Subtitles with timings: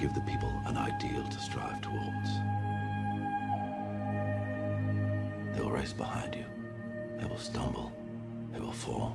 [0.00, 2.30] give the people an ideal to strive towards.
[5.52, 6.46] They will race behind you.
[7.18, 7.92] They will stumble.
[8.50, 9.14] They will fall.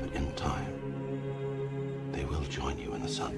[0.00, 3.32] But in time, they will join you in the sun.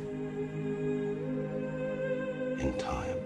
[2.61, 3.17] In time,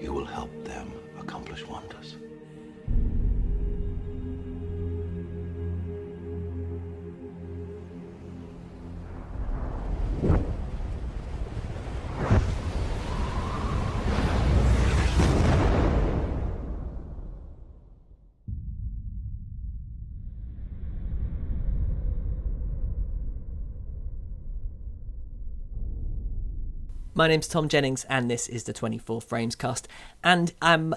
[0.00, 2.16] you will help them accomplish wonders.
[27.18, 29.88] My name's Tom Jennings, and this is the 24 Frames cast.
[30.22, 30.94] And I'm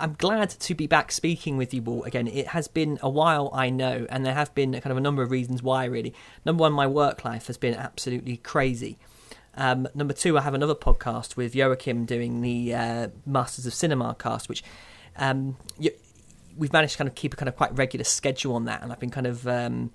[0.00, 2.26] I'm glad to be back speaking with you all again.
[2.26, 5.22] It has been a while, I know, and there have been kind of a number
[5.22, 5.84] of reasons why.
[5.84, 6.12] Really,
[6.44, 8.98] number one, my work life has been absolutely crazy.
[9.56, 14.16] Um, number two, I have another podcast with Joachim doing the uh, Masters of Cinema
[14.18, 14.64] cast, which
[15.14, 15.92] um, you,
[16.56, 18.90] we've managed to kind of keep a kind of quite regular schedule on that, and
[18.90, 19.92] I've been kind of um,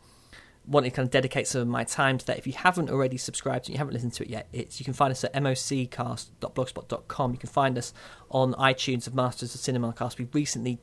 [0.70, 2.38] wanting to kind of dedicate some of my time to that.
[2.38, 4.94] If you haven't already subscribed and you haven't listened to it yet, it's you can
[4.94, 7.32] find us at moccast.blogspot.com.
[7.32, 7.94] You can find us
[8.30, 10.20] on iTunes of Masters of Cinema Cast.
[10.20, 10.80] We've recently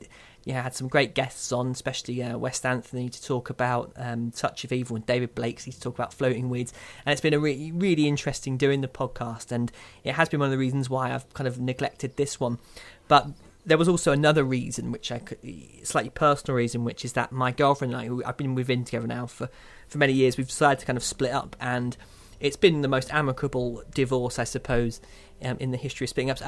[0.47, 4.62] yeah, had some great guests on, especially uh, West Anthony to talk about um, Touch
[4.62, 6.73] of Evil and David Blakeslee to talk about Floating Weeds.
[7.05, 9.73] And it's been a re- really interesting doing the podcast, and
[10.05, 12.61] it has been one of the reasons why I've kind of neglected this one.
[13.08, 13.29] But
[13.67, 15.39] there was also another reason, which I could,
[15.83, 19.27] slightly personal reason, which is that my girlfriend and I, I've been within together now
[19.27, 19.51] for,
[19.89, 21.97] for many years, we've decided to kind of split up, and
[22.41, 25.01] it's been the most amicable divorce, I suppose,
[25.42, 26.39] um, in the history of splitting up.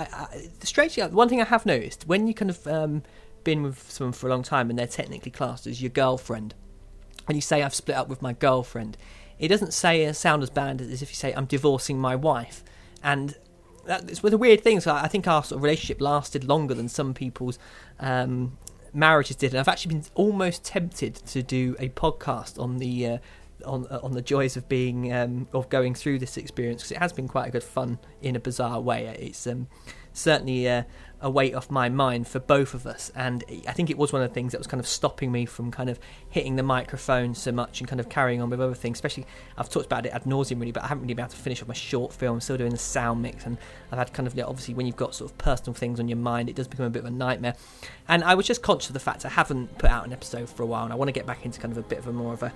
[0.63, 3.03] Strangely, one thing I have noticed when you kind of um,
[3.45, 6.55] been with someone for a long time and they're technically classed as your girlfriend,
[7.27, 8.97] and you say I've split up with my girlfriend,
[9.39, 12.65] it doesn't say uh, sound as bad as if you say I'm divorcing my wife,
[13.03, 13.37] and
[13.87, 14.81] it's with a weird thing.
[14.81, 17.59] So I think our sort of relationship lasted longer than some people's
[18.01, 18.59] um,
[18.93, 23.19] marriages did, and I've actually been almost tempted to do a podcast on the uh,
[23.65, 26.99] on uh, on the joys of being um, of going through this experience because it
[26.99, 29.07] has been quite a good fun in a bizarre way.
[29.19, 29.69] It's um,
[30.13, 30.85] certainly uh,
[31.21, 33.11] a weight off my mind for both of us.
[33.15, 35.47] And I think it was one of the things that was kind of stopping me
[35.47, 35.99] from kind of
[36.31, 38.99] hitting the microphone so much and kind of carrying on with other things.
[38.99, 41.37] Especially, I've talked about it ad nauseum really, but I haven't really been able to
[41.37, 42.35] finish off my short film.
[42.35, 43.59] I'm still doing the sound mix, and
[43.91, 46.09] I've had kind of, you know, obviously, when you've got sort of personal things on
[46.09, 47.55] your mind, it does become a bit of a nightmare.
[48.07, 50.63] And I was just conscious of the fact I haven't put out an episode for
[50.63, 52.13] a while, and I want to get back into kind of a bit of a
[52.13, 52.53] more of a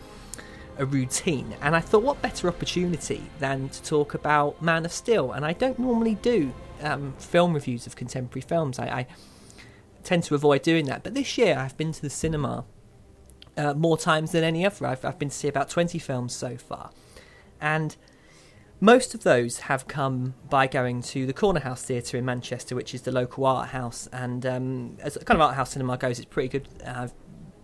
[0.78, 1.54] a routine.
[1.60, 5.32] And I thought, what better opportunity than to talk about Man of Steel?
[5.32, 6.52] And I don't normally do
[6.82, 8.78] um, film reviews of contemporary films.
[8.78, 9.06] I, I,
[10.04, 11.04] tend to avoid doing that.
[11.04, 12.64] But this year, I've been to the cinema
[13.56, 14.86] uh, more times than any other.
[14.86, 16.90] I've, I've been to see about 20 films so far.
[17.60, 17.96] And
[18.80, 22.94] most of those have come by going to the Corner House Theatre in Manchester, which
[22.94, 24.08] is the local art house.
[24.12, 26.68] And um, as kind of art house cinema goes, it's pretty good.
[26.84, 27.12] I've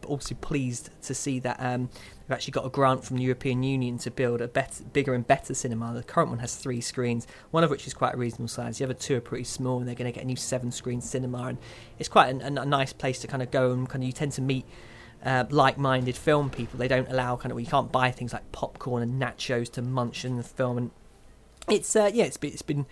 [0.09, 1.89] also pleased to see that um,
[2.23, 5.27] we've actually got a grant from the European Union to build a better, bigger and
[5.27, 5.93] better cinema.
[5.95, 8.79] The current one has three screens, one of which is quite a reasonable size.
[8.79, 11.45] The other two are pretty small, and they're going to get a new seven-screen cinema,
[11.45, 11.59] and
[11.99, 14.33] it's quite a, a, nice place to kind of go and kind of you tend
[14.33, 14.65] to meet.
[15.21, 16.79] Uh, like-minded film people.
[16.79, 20.25] They don't allow kind of you can't buy things like popcorn and nachos to munch
[20.25, 20.91] in the film, and
[21.69, 22.87] it's uh, yeah, it's been, it's been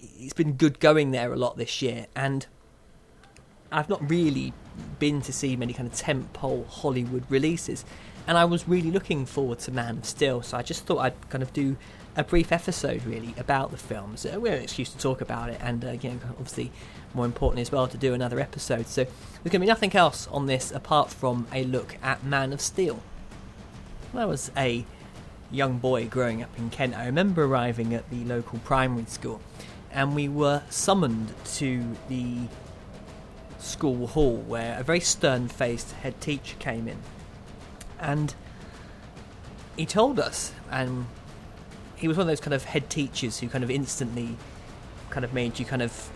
[0.00, 2.46] it's been good going there a lot this year, and
[3.72, 4.52] I've not really
[4.98, 7.84] been to see many kind of tentpole Hollywood releases,
[8.26, 10.42] and I was really looking forward to Man of Steel.
[10.42, 11.76] So I just thought I'd kind of do
[12.14, 14.26] a brief episode really about the films.
[14.26, 16.70] Uh, we're an excuse to talk about it, and uh, you know, obviously
[17.14, 18.86] more important as well to do another episode.
[18.86, 22.52] So there's going to be nothing else on this apart from a look at Man
[22.52, 23.02] of Steel.
[24.12, 24.84] When I was a
[25.50, 29.40] young boy growing up in Kent, I remember arriving at the local primary school,
[29.90, 32.46] and we were summoned to the
[33.62, 36.98] school hall where a very stern faced head teacher came in.
[38.00, 38.34] And
[39.76, 41.06] he told us, and
[41.96, 44.36] he was one of those kind of head teachers who kind of instantly
[45.10, 46.10] kind of made you kind of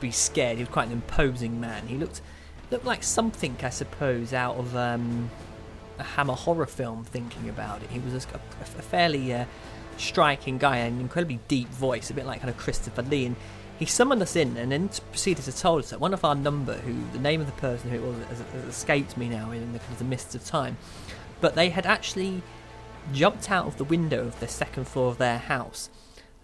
[0.00, 0.56] be scared.
[0.56, 1.86] He was quite an imposing man.
[1.86, 2.22] He looked
[2.70, 5.30] looked like something, I suppose, out of um,
[5.98, 7.04] a Hammer horror film.
[7.04, 9.44] Thinking about it, he was a, a fairly uh,
[9.98, 13.26] striking guy, an incredibly deep voice, a bit like kind of Christopher Lee.
[13.26, 13.36] And
[13.78, 16.74] he summoned us in and then proceeded to tell us that one of our number,
[16.74, 19.72] who the name of the person who it was has, has escaped me now in
[19.72, 20.76] the, the mists of time,
[21.40, 22.42] but they had actually
[23.12, 25.90] jumped out of the window of the second floor of their house,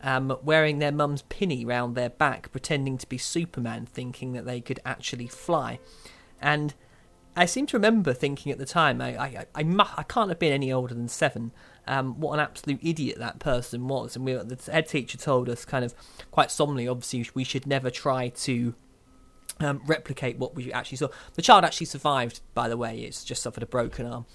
[0.03, 4.61] um, wearing their mum's pinny round their back, pretending to be Superman, thinking that they
[4.61, 5.79] could actually fly.
[6.41, 6.75] And
[7.35, 10.39] I seem to remember thinking at the time, I I, I, mu- I can't have
[10.39, 11.53] been any older than seven.
[11.87, 15.65] Um, what an absolute idiot that person was, and we, the head teacher told us
[15.65, 15.95] kind of
[16.31, 18.75] quite solemnly, obviously, we should never try to
[19.59, 21.09] um, replicate what we actually saw.
[21.35, 24.27] The child actually survived, by the way; it's just suffered a broken arm.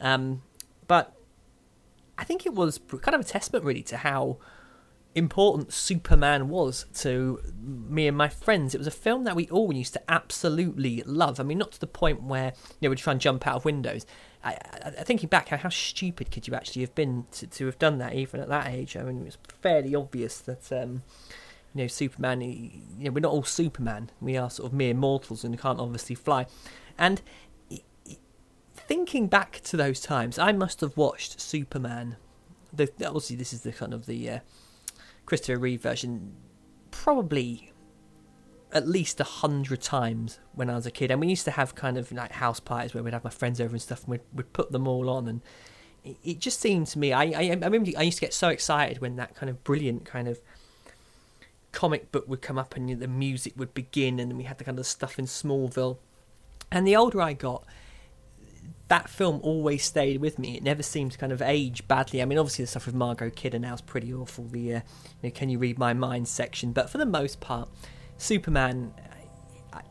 [0.00, 0.42] Um,
[0.88, 1.14] but
[2.18, 4.38] I think it was kind of a testament, really, to how
[5.14, 8.74] important Superman was to me and my friends.
[8.74, 11.40] It was a film that we all used to absolutely love.
[11.40, 13.64] I mean, not to the point where you know we'd try and jump out of
[13.64, 14.06] windows.
[14.42, 17.98] I, I, thinking back, how, stupid could you actually have been to, to have done
[17.98, 18.96] that, even at that age?
[18.96, 21.02] I mean, it was fairly obvious that um,
[21.74, 22.40] you know Superman.
[22.40, 24.10] You know, we're not all Superman.
[24.20, 26.46] We are sort of mere mortals and can't obviously fly.
[26.98, 27.20] And
[28.74, 32.16] thinking back to those times, I must have watched Superman.
[32.72, 34.38] The, obviously, this is the kind of the uh,
[35.26, 36.34] Christopher Reeve version
[36.90, 37.69] probably
[38.72, 41.10] at least a hundred times when I was a kid.
[41.10, 43.60] And we used to have kind of like house parties where we'd have my friends
[43.60, 45.28] over and stuff, and we'd, we'd put them all on.
[45.28, 45.40] And
[46.04, 48.48] it, it just seemed to me, I, I, I remember I used to get so
[48.48, 50.40] excited when that kind of brilliant kind of
[51.72, 54.78] comic book would come up and the music would begin, and we had the kind
[54.78, 55.98] of stuff in Smallville.
[56.70, 57.64] And the older I got,
[58.88, 60.56] that film always stayed with me.
[60.56, 62.20] It never seemed to kind of age badly.
[62.20, 64.44] I mean, obviously the stuff with Margot Kidder now is pretty awful.
[64.44, 64.80] The uh,
[65.22, 67.68] you know, "Can you read my mind?" section, but for the most part,
[68.20, 68.92] Superman.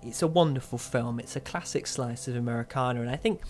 [0.04, 1.20] It's a wonderful film.
[1.20, 3.42] It's a classic slice of Americana, and I think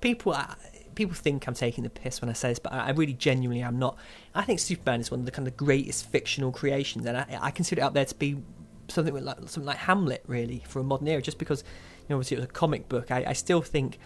[0.00, 0.54] people uh,
[0.94, 3.78] people think I'm taking the piss when I say this, but I really genuinely am
[3.78, 3.96] not.
[4.34, 7.50] I think Superman is one of the kind of greatest fictional creations, and I, I
[7.50, 8.42] consider it out there to be
[8.88, 11.22] something like something like Hamlet, really, for a modern era.
[11.22, 11.62] Just because
[12.00, 13.98] you know, obviously it was a comic book, I, I still think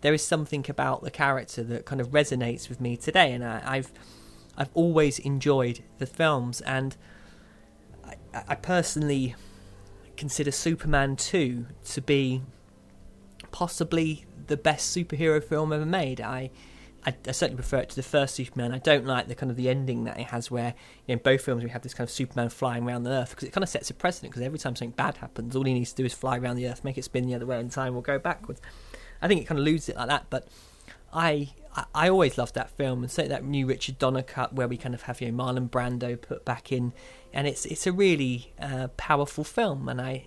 [0.00, 3.76] there is something about the character that kind of resonates with me today, and I,
[3.76, 3.92] have
[4.56, 6.96] I've always enjoyed the films, and
[8.04, 8.14] I,
[8.48, 9.34] I personally
[10.16, 12.42] consider Superman two to be
[13.50, 16.20] possibly the best superhero film ever made.
[16.20, 16.50] I,
[17.04, 18.72] I, I, certainly prefer it to the first Superman.
[18.72, 20.74] I don't like the kind of the ending that it has, where
[21.06, 23.30] you know, in both films we have this kind of Superman flying around the Earth
[23.30, 24.32] because it kind of sets a precedent.
[24.32, 26.68] Because every time something bad happens, all he needs to do is fly around the
[26.68, 28.60] Earth, make it spin the other way, and time will go backwards.
[29.22, 30.26] I think it kind of loses it like that.
[30.30, 30.48] But
[31.12, 34.68] I, I, I always loved that film, and certainly that new Richard Donner cut where
[34.68, 36.92] we kind of have you know Marlon Brando put back in,
[37.36, 40.24] and it's it's a really uh, powerful film, and I.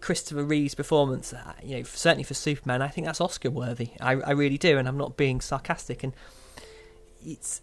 [0.00, 3.90] Christopher Reeve's performance, uh, you know, certainly for Superman, I think that's Oscar worthy.
[4.00, 6.02] I, I really do, and I'm not being sarcastic.
[6.04, 6.12] And
[7.24, 7.62] it's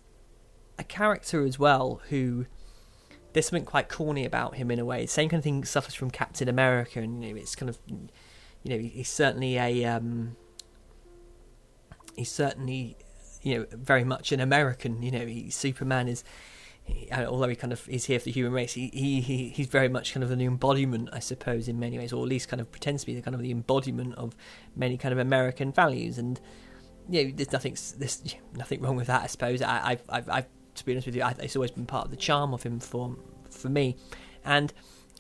[0.77, 2.47] a character as well who
[3.31, 5.05] there's something quite corny about him in a way.
[5.05, 8.69] Same kind of thing suffers from Captain America, and you know, it's kind of you
[8.69, 10.35] know, he's certainly a um,
[12.15, 12.97] he's certainly
[13.41, 15.01] you know very much an American.
[15.01, 16.23] You know, he, Superman is.
[17.11, 19.87] Although he kind of is here for the human race, he, he, he he's very
[19.87, 22.71] much kind of an embodiment, I suppose, in many ways, or at least kind of
[22.71, 24.35] pretends to be the kind of the embodiment of
[24.75, 26.17] many kind of American values.
[26.17, 26.39] And
[27.09, 29.61] know, there's nothing there's nothing wrong with that, I suppose.
[29.61, 32.11] I, I've, I've, I've to be honest with you, I, it's always been part of
[32.11, 33.15] the charm of him for
[33.49, 33.95] for me,
[34.43, 34.73] and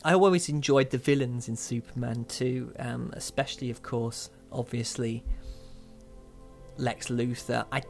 [0.03, 5.23] I always enjoyed the villains in Superman too, um, especially, of course, obviously,
[6.77, 7.65] Lex Luthor.
[7.71, 7.83] I,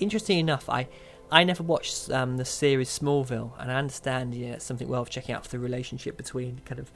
[0.00, 0.88] interesting enough, I
[1.30, 5.34] I never watched um, the series Smallville, and I understand yeah, it's something worth checking
[5.34, 6.90] out for the relationship between kind of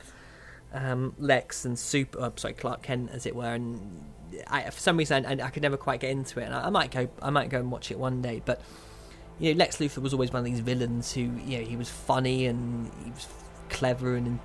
[0.73, 3.53] um, Lex and Super, uh, sorry, Clark Kent, as it were.
[3.53, 4.05] And
[4.47, 6.71] I, for some reason, I, I, could never quite get into it, and I, I,
[6.71, 8.41] might go, I might go and watch it one day.
[8.45, 8.63] But
[9.39, 11.91] you know, Lex Luthor was always one of these villains who, you know, he was
[11.91, 13.27] funny and he was
[13.69, 14.39] clever and, and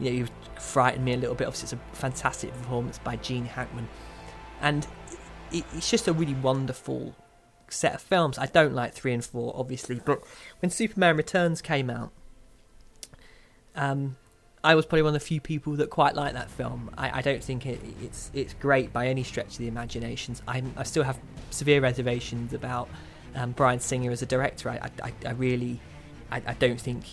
[0.00, 0.26] you know, you
[0.58, 1.46] frightened me a little bit.
[1.46, 3.88] Obviously, it's a fantastic performance by Gene Hackman,
[4.62, 4.86] and
[5.52, 7.14] it, it's just a really wonderful
[7.68, 8.38] set of films.
[8.38, 10.22] I don't like three and four, obviously, but
[10.60, 12.12] when Superman Returns came out,
[13.74, 14.16] um,
[14.64, 16.90] I was probably one of the few people that quite like that film.
[16.98, 20.42] I, I don't think it, it's it's great by any stretch of the imaginations.
[20.48, 21.18] i I still have
[21.50, 22.88] severe reservations about
[23.36, 24.70] um, Bryan Singer as a director.
[24.70, 25.80] I, I, I really,
[26.30, 27.04] I, don't think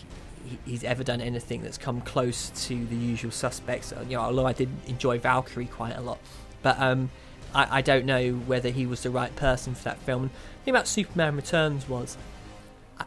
[0.64, 3.92] he's ever done anything that's come close to the usual suspects.
[4.08, 6.18] You know, although I did enjoy Valkyrie quite a lot,
[6.62, 7.10] but um,
[7.54, 10.24] I, I, don't know whether he was the right person for that film.
[10.24, 12.16] the thing about Superman Returns was.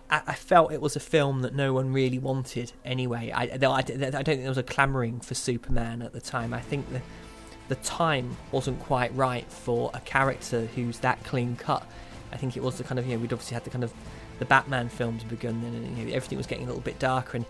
[0.09, 3.31] I, I, felt it was a film that no one really wanted anyway.
[3.31, 6.53] I, I, I don't think there was a clamouring for Superman at the time.
[6.53, 7.01] I think the
[7.67, 11.85] the time wasn't quite right for a character who's that clean cut.
[12.31, 13.93] I think it was the kind of you know we'd obviously had the kind of
[14.39, 17.37] the Batman films begun, and you know, everything was getting a little bit darker.
[17.37, 17.45] And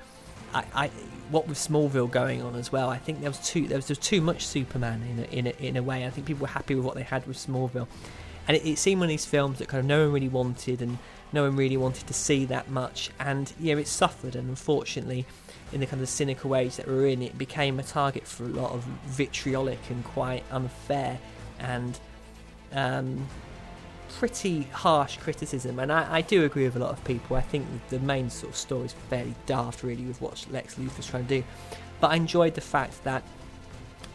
[0.57, 0.87] I, I,
[1.29, 4.21] what with Smallville going on as well, I think there was too there was, too
[4.21, 6.05] much Superman in a, in a, in a way.
[6.05, 7.87] I think people were happy with what they had with Smallville,
[8.47, 10.81] and it, it, seemed one of these films that kind of no one really wanted,
[10.81, 10.97] and
[11.33, 13.11] no one really wanted to see that much.
[13.19, 15.25] And yeah, it suffered, and unfortunately,
[15.71, 18.49] in the kind of cynical age that we're in, it became a target for a
[18.49, 21.19] lot of vitriolic and quite unfair
[21.59, 21.99] and
[22.71, 23.27] um,
[24.17, 25.79] pretty harsh criticism.
[25.79, 27.35] And I, I, do agree with a lot of people.
[27.35, 31.07] I think the main sort of story is fairly daft, really, with what Lex Luthor's
[31.07, 31.43] trying to do.
[31.99, 33.23] But I enjoyed the fact that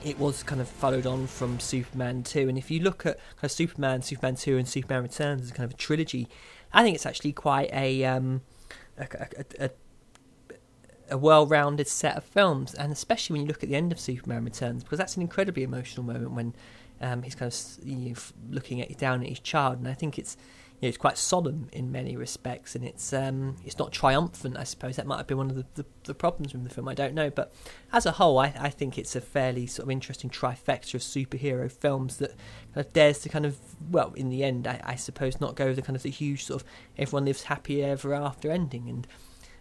[0.05, 2.49] it was kind of followed on from Superman 2.
[2.49, 5.65] And if you look at kind of Superman, Superman 2, and Superman Returns as kind
[5.65, 6.29] of a trilogy,
[6.73, 8.43] I think it's actually quite a um,
[8.99, 9.07] a,
[9.59, 9.71] a, a,
[11.11, 14.45] a well-rounded set of films, and especially when you look at the end of Superman
[14.45, 16.55] Returns, because that's an incredibly emotional moment when
[17.03, 18.15] um, he's kind of you know,
[18.51, 20.37] looking at down at his child, and I think it's
[20.83, 24.57] you know, it's quite solemn in many respects, and it's um, it's not triumphant.
[24.57, 26.89] I suppose that might have been one of the, the, the problems with the film.
[26.89, 27.53] I don't know, but
[27.93, 31.71] as a whole, I, I think it's a fairly sort of interesting trifecta of superhero
[31.71, 32.31] films that
[32.75, 33.59] kind of dares to kind of
[33.91, 36.45] well, in the end, I, I suppose not go with the kind of the huge
[36.45, 36.69] sort of
[36.99, 38.89] everyone lives happy ever after ending.
[38.89, 39.07] And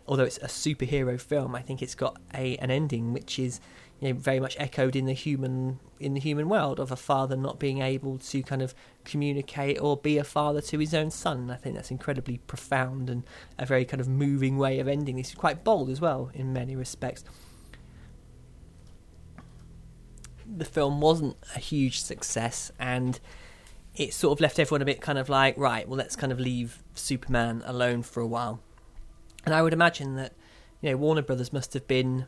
[0.07, 3.59] although it's a superhero film, I think it's got a an ending which is
[4.01, 7.37] you know, very much echoed in the human in the human world of a father
[7.37, 8.73] not being able to kind of
[9.05, 11.51] communicate or be a father to his own son.
[11.51, 13.23] I think that's incredibly profound and
[13.59, 15.35] a very kind of moving way of ending this.
[15.35, 17.23] Quite bold as well in many respects.
[20.53, 23.19] The film wasn't a huge success and
[23.95, 26.39] it sort of left everyone a bit kind of like, right, well, let's kind of
[26.39, 28.59] leave Superman alone for a while.
[29.45, 30.33] And I would imagine that,
[30.81, 32.25] you know, Warner Brothers must have been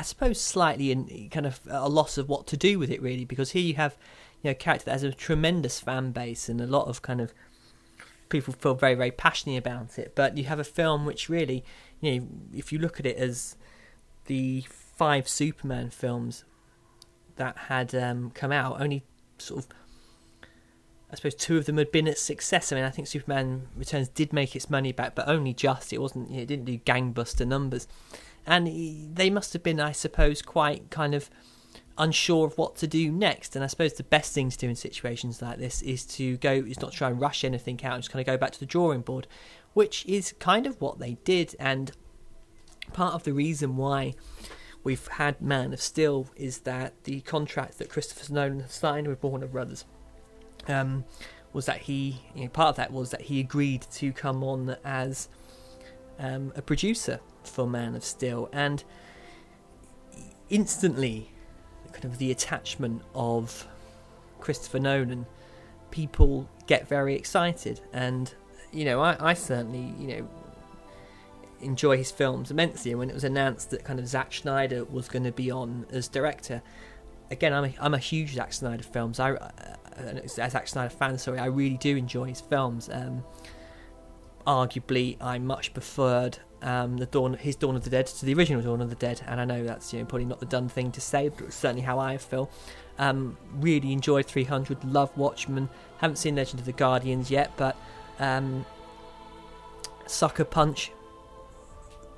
[0.00, 3.26] I suppose slightly in kind of a loss of what to do with it really
[3.26, 3.98] because here you have
[4.40, 7.20] you know a character that has a tremendous fan base and a lot of kind
[7.20, 7.34] of
[8.30, 11.62] people feel very very passionate about it but you have a film which really
[12.00, 13.56] you know if you look at it as
[14.24, 16.44] the five Superman films
[17.36, 19.02] that had um, come out only
[19.36, 19.70] sort of
[21.12, 22.70] I suppose two of them had been a success.
[22.70, 25.92] I mean, I think Superman Returns did make its money back, but only just.
[25.92, 26.30] It wasn't.
[26.30, 27.88] It didn't do gangbuster numbers
[28.46, 31.30] and they must have been, I suppose, quite kind of
[31.98, 33.54] unsure of what to do next.
[33.54, 36.52] And I suppose the best thing to do in situations like this is to go,
[36.52, 39.02] is not try and rush anything out, just kind of go back to the drawing
[39.02, 39.26] board,
[39.74, 41.54] which is kind of what they did.
[41.60, 41.92] And
[42.92, 44.14] part of the reason why
[44.82, 49.46] we've had Man of Steel is that the contract that Christopher Nolan signed with Warner
[49.46, 49.84] Brothers
[50.68, 51.04] um,
[51.52, 54.76] was that he, you know, part of that was that he agreed to come on
[54.84, 55.28] as
[56.18, 57.20] um, a producer
[57.50, 58.82] for Man of Steel, and
[60.48, 61.30] instantly,
[61.92, 63.66] kind of the attachment of
[64.38, 65.26] Christopher Nolan,
[65.90, 68.34] people get very excited, and
[68.72, 70.28] you know, I, I certainly, you know,
[71.60, 72.92] enjoy his films immensely.
[72.92, 75.86] And when it was announced that kind of Zack Snyder was going to be on
[75.90, 76.62] as director,
[77.30, 79.20] again, I'm a, I'm a huge Zack Snyder films.
[79.20, 82.88] I, uh, Zack Snyder fan, sorry, I really do enjoy his films.
[82.92, 83.24] Um,
[84.46, 88.62] arguably, I much preferred um, the Dawn, his Dawn of the Dead to the original
[88.62, 90.92] Dawn of the Dead, and I know that's you know probably not the done thing
[90.92, 92.50] to say, but it's certainly how I feel.
[92.98, 95.70] Um, really enjoyed 300, love Watchmen.
[95.98, 97.76] Haven't seen Legend of the Guardians yet, but
[98.18, 98.66] um,
[100.06, 100.92] Sucker Punch,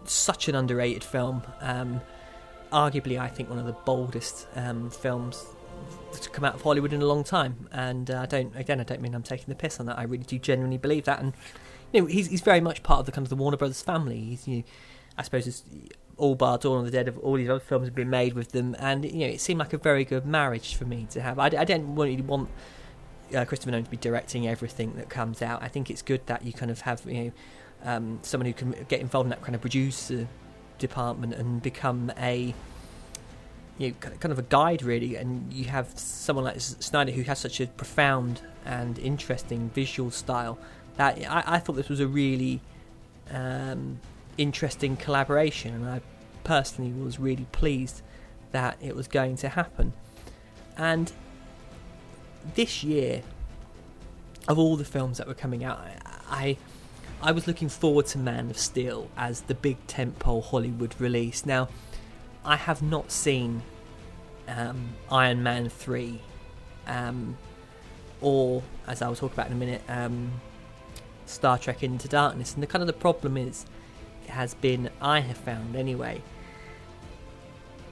[0.04, 1.42] such an underrated film.
[1.60, 2.00] Um,
[2.72, 5.44] arguably, I think one of the boldest um, films
[6.20, 7.68] to come out of Hollywood in a long time.
[7.72, 9.98] And uh, I don't, again, I don't mean I'm taking the piss on that.
[9.98, 11.32] I really do genuinely believe that, and
[11.92, 14.20] he's he's very much part of the kind of the Warner Brothers family.
[14.20, 14.62] He's you know,
[15.18, 15.62] I suppose it's
[16.16, 18.52] all bar Dawn of the Dead of all these other films have been made with
[18.52, 21.38] them, and you know it seemed like a very good marriage for me to have.
[21.38, 22.48] I, I don't really want
[23.34, 25.62] uh, Christopher Nolan to be directing everything that comes out.
[25.62, 27.32] I think it's good that you kind of have you know
[27.84, 30.26] um, someone who can get involved in that kind of producer
[30.78, 32.54] department and become a
[33.78, 37.38] you know, kind of a guide really, and you have someone like Snyder who has
[37.38, 40.58] such a profound and interesting visual style
[40.96, 42.60] that I, I thought this was a really
[43.30, 44.00] um,
[44.36, 46.00] interesting collaboration, and I
[46.44, 48.02] personally was really pleased
[48.52, 49.92] that it was going to happen.
[50.76, 51.12] And
[52.54, 53.22] this year,
[54.48, 55.80] of all the films that were coming out,
[56.30, 56.56] I
[57.22, 61.46] I was looking forward to Man of Steel as the big tentpole Hollywood release.
[61.46, 61.68] Now,
[62.44, 63.62] I have not seen
[64.48, 66.20] um, Iron Man three,
[66.88, 67.36] um,
[68.20, 70.32] or as I will talk about in a minute, um,
[71.32, 72.54] Star Trek Into Darkness.
[72.54, 73.66] And the kind of the problem is,
[74.24, 76.22] it has been I have found anyway.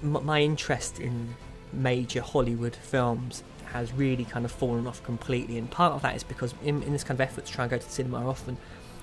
[0.03, 1.35] M- my interest in
[1.73, 3.43] major Hollywood films
[3.73, 6.93] has really kind of fallen off completely, and part of that is because in, in
[6.93, 8.57] this kind of effort to try and go to the cinema often,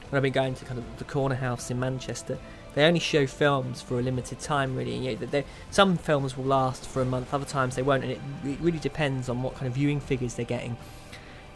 [0.09, 2.37] when I've been going to kind of the corner house in Manchester,
[2.73, 4.75] they only show films for a limited time.
[4.75, 8.11] Really, know, they, some films will last for a month, other times they won't, and
[8.13, 10.77] it, it really depends on what kind of viewing figures they're getting.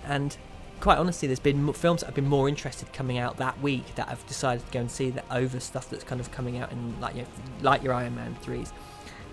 [0.06, 0.36] And
[0.82, 4.10] quite honestly, there's been films that I've been more interested coming out that week that
[4.10, 7.00] I've decided to go and see that over stuff that's kind of coming out in
[7.00, 7.28] like you know,
[7.62, 8.74] like your Iron Man threes,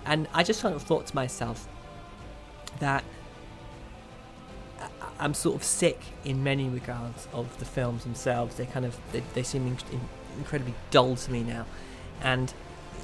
[0.05, 1.67] and I just kind of thought to myself
[2.79, 3.03] that
[5.19, 8.55] I'm sort of sick in many regards of the films themselves.
[8.55, 9.77] They kind of they, they seem in,
[10.37, 11.65] incredibly dull to me now,
[12.21, 12.53] and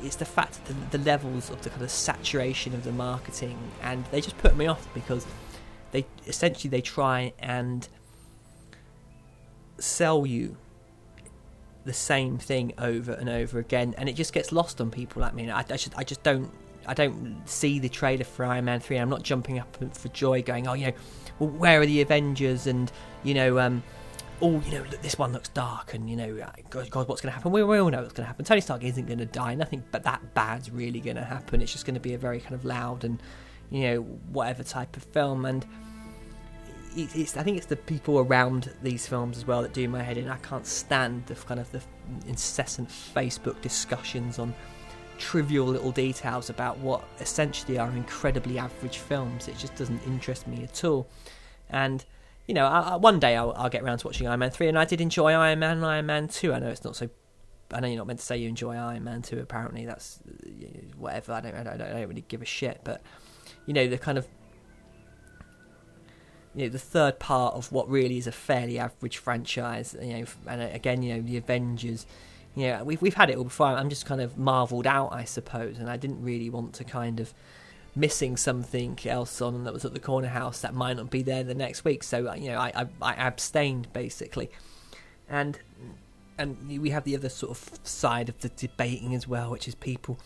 [0.03, 3.57] it's the fact that the, the levels of the kind of saturation of the marketing,
[3.81, 5.25] and they just put me off because
[5.91, 7.87] they essentially they try and
[9.77, 10.57] sell you
[11.83, 15.33] the same thing over and over again, and it just gets lost on people like
[15.35, 15.49] me.
[15.51, 16.51] I, I, just, I just don't,
[16.87, 18.97] I don't see the trailer for Iron Man three.
[18.97, 20.93] I'm not jumping up for joy, going, oh, you know,
[21.39, 22.65] well, where are the Avengers?
[22.65, 22.91] And
[23.23, 23.83] you know, um,
[24.41, 27.31] oh, you know, this one looks dark, and you know, uh, God, God what's going
[27.31, 27.51] to happen?
[27.51, 28.45] We, we all know what's going to happen.
[28.45, 29.53] Tony Stark isn't going to die.
[29.53, 31.61] Nothing but that bad's really going to happen.
[31.61, 33.21] It's just going to be a very kind of loud and,
[33.69, 34.01] you know,
[34.31, 35.65] whatever type of film, and
[36.95, 40.17] it's, I think it's the people around these films as well that do my head
[40.17, 40.29] in.
[40.29, 41.81] I can't stand the kind of the
[42.27, 44.53] incessant Facebook discussions on
[45.17, 49.47] trivial little details about what essentially are incredibly average films.
[49.47, 51.07] It just doesn't interest me at all.
[51.69, 52.03] And
[52.47, 54.77] you know, I, one day I'll, I'll, get around to watching Iron Man three, and
[54.77, 56.53] I did enjoy Iron Man and Iron Man two.
[56.53, 57.09] I know it's not so.
[57.73, 59.39] I know you're not meant to say you enjoy Iron Man two.
[59.39, 60.59] Apparently, that's uh,
[60.95, 61.33] whatever.
[61.33, 61.55] I don't.
[61.55, 62.81] I don't, I don't really give a shit.
[62.83, 63.01] But
[63.65, 64.27] you know, the kind of
[66.55, 69.95] you know the third part of what really is a fairly average franchise.
[70.01, 72.05] You know, and uh, again, you know the Avengers.
[72.55, 73.67] Yeah, we've we've had it all before.
[73.67, 77.19] I'm just kind of marvelled out, I suppose, and I didn't really want to kind
[77.19, 77.33] of
[77.97, 81.43] missing something else on that was at the corner house that might not be there
[81.43, 82.03] the next week.
[82.03, 84.49] So uh, you know, I I, I abstained basically,
[85.29, 85.59] and
[86.37, 89.75] and we have the other sort of side of the debating as well, which is
[89.75, 90.19] people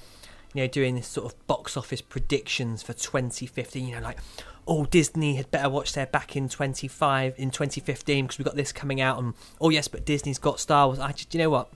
[0.53, 3.87] you know, doing this sort of box office predictions for 2015.
[3.87, 4.19] You know, like,
[4.67, 8.71] oh, Disney had better watch their back in 25 in 2015 because we've got this
[8.71, 10.99] coming out, and oh yes, but Disney's got Star Wars.
[10.99, 11.71] I just, you know what?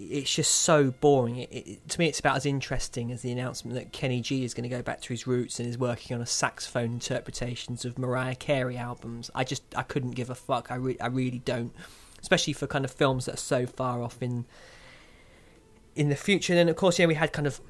[0.00, 1.38] It's just so boring.
[1.38, 4.54] It, it, to me, it's about as interesting as the announcement that Kenny G is
[4.54, 7.98] going to go back to his roots and is working on a saxophone interpretations of
[7.98, 9.28] Mariah Carey albums.
[9.34, 10.70] I just, I couldn't give a fuck.
[10.70, 11.74] I, re- I really don't,
[12.20, 14.44] especially for kind of films that are so far off in
[15.96, 16.52] in the future.
[16.52, 17.60] And then, of course, yeah, we had kind of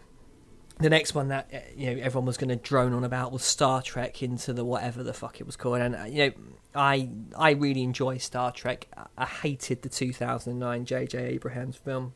[0.79, 3.43] the next one that uh, you know everyone was going to drone on about was
[3.43, 6.33] Star Trek into the whatever the fuck it was called, and uh, you know
[6.75, 8.89] I I really enjoy Star Trek.
[9.17, 11.19] I hated the 2009 J.J.
[11.19, 12.15] Abrams film.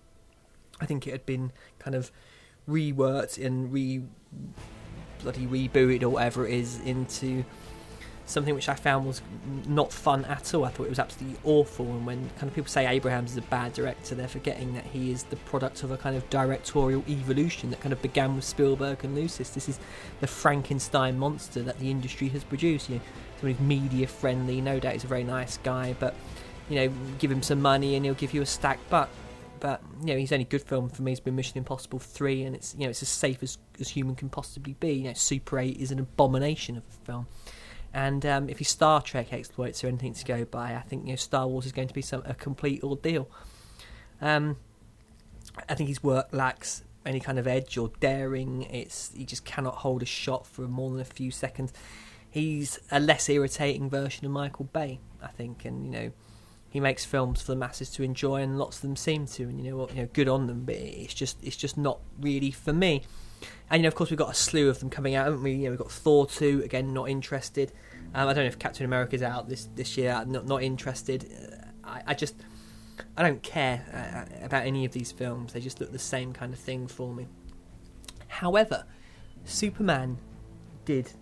[0.80, 2.10] I think it had been kind of
[2.68, 4.02] reworked and re
[5.22, 7.44] bloody rebooted or whatever it is into
[8.32, 9.22] something which I found was
[9.66, 10.64] not fun at all.
[10.64, 11.86] I thought it was absolutely awful.
[11.86, 15.10] And when kind of people say Abrams is a bad director, they're forgetting that he
[15.10, 19.04] is the product of a kind of directorial evolution that kind of began with Spielberg
[19.04, 19.50] and Lucas.
[19.50, 19.78] This is
[20.20, 22.88] the Frankenstein monster that the industry has produced.
[22.88, 23.02] You know,
[23.40, 24.60] someone media friendly.
[24.60, 26.14] No doubt he's a very nice guy, but
[26.68, 29.08] you know, give him some money and he'll give you a stack butt.
[29.60, 32.56] But you know, his only good film for me has been Mission Impossible Three, and
[32.56, 34.92] it's you know it's as safe as as human can possibly be.
[34.92, 37.26] You know, Super Eight is an abomination of a film.
[37.94, 41.10] And um, if your Star Trek exploits are anything to go by, I think you
[41.10, 43.28] know Star Wars is going to be some a complete ordeal.
[44.20, 44.56] Um,
[45.68, 48.62] I think his work lacks any kind of edge or daring.
[48.62, 51.72] It's he just cannot hold a shot for more than a few seconds.
[52.30, 56.12] He's a less irritating version of Michael Bay, I think, and you know
[56.72, 59.62] he makes films for the masses to enjoy, and lots of them seem to, and
[59.62, 60.64] you know what, you know, good on them.
[60.64, 63.02] But it's just it's just not really for me.
[63.70, 65.52] And you know, of course, we've got a slew of them coming out, haven't we?
[65.52, 67.72] You know, we've got Thor two again, not interested.
[68.14, 70.24] Um, I don't know if Captain America's out this this year.
[70.26, 71.26] Not not interested.
[71.84, 72.34] Uh, I, I just
[73.16, 75.52] I don't care uh, about any of these films.
[75.52, 77.26] They just look the same kind of thing for me.
[78.28, 78.84] However,
[79.44, 80.18] Superman
[80.84, 81.12] did.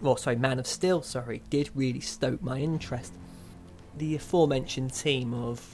[0.00, 3.12] Well, sorry, Man of Steel, sorry, did really stoke my interest.
[3.96, 5.64] The aforementioned team of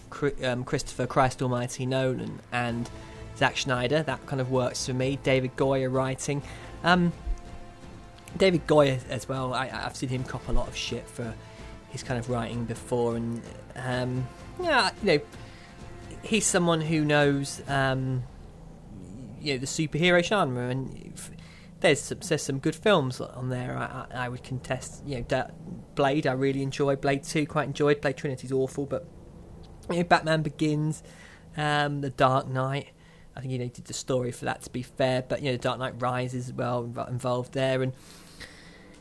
[0.44, 2.88] um, Christopher Christ Almighty Nolan and
[3.40, 4.03] Zack Snyder.
[4.03, 5.18] That kind of works for me.
[5.22, 6.42] David Goyer writing.
[6.85, 7.11] Um,
[8.37, 9.55] David Goyer as well.
[9.55, 11.35] I, have seen him cop a lot of shit for
[11.88, 13.40] his kind of writing before, and
[13.76, 14.29] um,
[14.62, 15.20] yeah, you know,
[16.22, 18.22] he's someone who knows um,
[19.40, 21.14] you know the superhero genre, and
[21.81, 23.74] there's some, there's some good films on there.
[23.74, 25.03] I, I, I would contest.
[25.07, 25.50] You know,
[25.94, 26.26] Blade.
[26.26, 27.46] I really enjoy Blade Two.
[27.46, 28.03] Quite enjoyed.
[28.03, 29.09] Blade Trinity's awful, but
[29.88, 31.03] you know, Batman Begins,
[31.57, 32.88] um, The Dark Knight.
[33.40, 35.79] I think he needed the story for that to be fair, but you know, Dark
[35.79, 37.94] Knight Rises as well involved there, and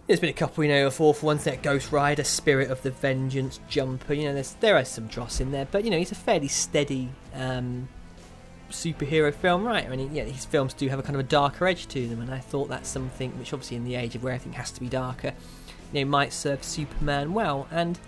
[0.07, 2.91] there's been a couple, you know, of awful ones like Ghost Rider, Spirit of the
[2.91, 4.13] Vengeance, Jumper.
[4.13, 6.47] You know, there's there are some dross in there, but you know, he's a fairly
[6.47, 7.89] steady um,
[8.69, 11.67] superhero film writer, and he, yeah, his films do have a kind of a darker
[11.67, 12.21] edge to them.
[12.21, 14.79] And I thought that's something which, obviously, in the age of where everything has to
[14.79, 15.33] be darker,
[15.91, 17.67] you know, might serve Superman well.
[17.71, 17.99] And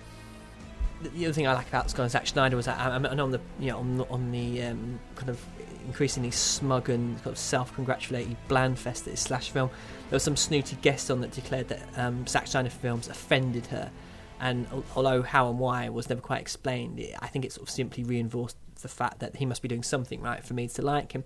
[1.04, 3.42] the other thing I like about Scott Zack Snyder was that I'm, I'm on the
[3.60, 5.44] you know on the, on the um, kind of
[5.86, 9.70] increasingly smug and kind of self-congratulatory bland fest that is slash film.
[10.10, 13.92] There was some snooty guest on that declared that um, Zack Snyder films offended her,
[14.40, 18.04] and although how and why was never quite explained, I think it sort of simply
[18.04, 21.24] reinforced the fact that he must be doing something right for me to like him.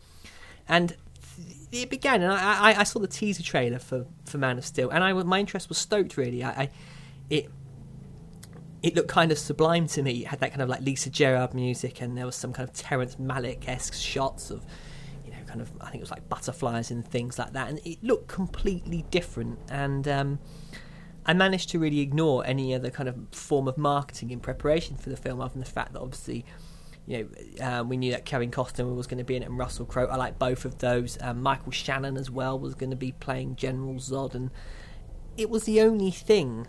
[0.68, 0.96] And
[1.72, 4.90] it began, and I, I, I saw the teaser trailer for, for Man of Steel,
[4.90, 6.18] and I my interest was stoked.
[6.18, 6.70] Really, I, I
[7.30, 7.50] it
[8.86, 10.22] it looked kind of sublime to me.
[10.22, 12.76] It had that kind of like Lisa Gerrard music, and there was some kind of
[12.76, 14.64] Terrence Malick esque shots of,
[15.26, 17.80] you know, kind of I think it was like butterflies and things like that, and
[17.84, 19.58] it looked completely different.
[19.72, 20.40] And um,
[21.26, 25.10] I managed to really ignore any other kind of form of marketing in preparation for
[25.10, 26.46] the film, other than the fact that obviously.
[27.08, 29.60] You know, um, we knew that Kevin Costner was going to be in it, and
[29.60, 30.08] Russell Crowe.
[30.08, 31.20] I like both of those.
[31.22, 34.50] Um, Michael Shannon as well was going to be playing General Zod, and
[35.38, 36.66] it was the only thing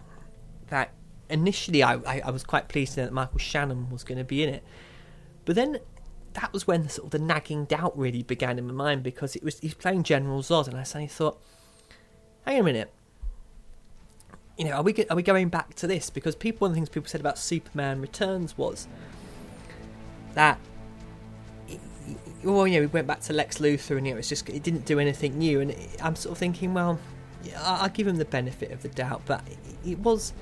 [0.67, 0.93] that
[1.29, 4.49] initially I, I, I was quite pleased that Michael Shannon was going to be in
[4.49, 4.65] it,
[5.45, 5.79] but then
[6.35, 9.37] that was when the sort of the nagging doubt really began in my mind because
[9.37, 11.41] it was he's playing General Zod, and I suddenly thought,
[12.45, 12.93] hang on a minute,
[14.57, 16.11] you know, are we are we going back to this?
[16.11, 18.89] Because people one of the things people said about Superman Returns was
[20.35, 20.59] that.
[22.45, 24.63] Well, you know, we went back to Lex Luthor, and you know, it's just it
[24.63, 25.61] didn't do anything new.
[25.61, 26.99] And I'm sort of thinking, well,
[27.59, 29.43] I'll give him the benefit of the doubt, but
[29.85, 30.33] it was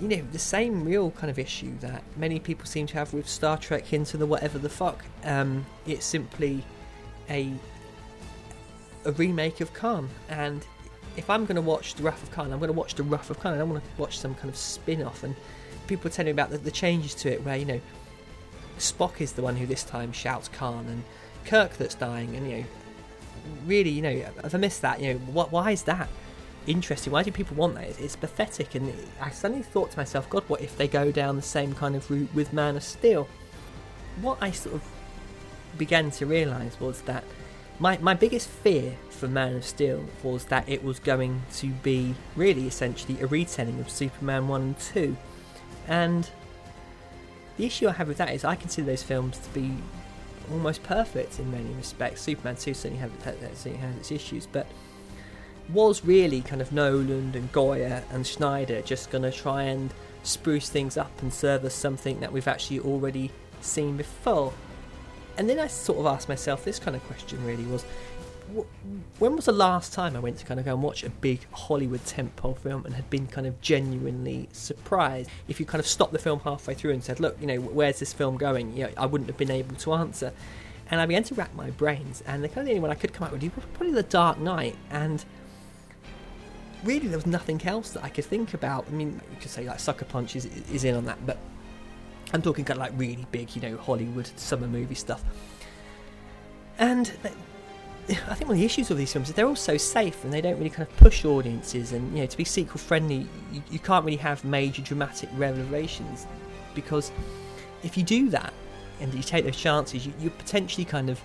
[0.00, 3.28] you know, the same real kind of issue that many people seem to have with
[3.28, 5.04] Star Trek into the whatever the fuck.
[5.24, 6.64] Um, it's simply
[7.30, 7.52] a
[9.04, 10.66] a remake of Khan, and
[11.16, 13.30] if I'm going to watch the Wrath of Khan, I'm going to watch the Wrath
[13.30, 13.54] of Khan.
[13.54, 15.22] I don't want to watch some kind of spin-off.
[15.22, 15.34] And
[15.86, 17.80] people telling me about the, the changes to it, where you know
[18.78, 21.02] Spock is the one who this time shouts Khan, and
[21.44, 22.64] Kirk that's dying, and you know,
[23.64, 25.00] really, you know, have I missed that?
[25.00, 25.18] You know?
[25.20, 26.08] Why is that?
[26.66, 27.12] Interesting.
[27.12, 28.00] Why do people want that?
[28.00, 28.74] It's, pathetic.
[28.74, 31.96] And I suddenly thought to myself, God, what if they go down the same kind
[31.96, 33.28] of route with Man of Steel?
[34.20, 34.82] What I sort of
[35.76, 37.24] began to realise was that
[37.78, 42.14] my, my biggest fear for Man of Steel was that it was going to be
[42.34, 45.16] really essentially a retelling of Superman 1 and 2.
[45.86, 46.30] And
[47.56, 49.76] the issue I have with that is I consider those films to be
[50.50, 52.22] almost perfect in many respects.
[52.22, 54.66] Superman 2 certainly, have, certainly has its issues, but
[55.68, 60.68] was really kind of Nolan and Goyer and Snyder just going to try and spruce
[60.68, 64.52] things up and serve us something that we've actually already seen before?
[65.38, 67.84] And then I sort of asked myself this kind of question really was
[69.18, 71.40] when was the last time I went to kind of go and watch a big
[71.50, 75.30] Hollywood tentpole film and had been kind of genuinely surprised?
[75.48, 77.98] If you kind of stopped the film halfway through and said, "Look, you know, where's
[77.98, 80.32] this film going?" You know, I wouldn't have been able to answer.
[80.88, 82.94] And I began to rack my brains, and the kind of the only one I
[82.94, 84.76] could come up with was probably The Dark Knight.
[84.90, 85.24] And
[86.84, 88.86] really there was nothing else that I could think about.
[88.88, 91.38] I mean, you could say like Sucker Punch is, is in on that, but
[92.32, 95.24] I'm talking kind of like really big, you know, Hollywood summer movie stuff.
[96.78, 97.12] And
[98.08, 100.32] I think one of the issues with these films is they're all so safe and
[100.32, 101.92] they don't really kind of push audiences.
[101.92, 106.26] And you know, to be sequel friendly, you, you can't really have major dramatic revelations
[106.74, 107.10] because
[107.82, 108.52] if you do that
[109.00, 111.20] and you take those chances, you, you're potentially kind of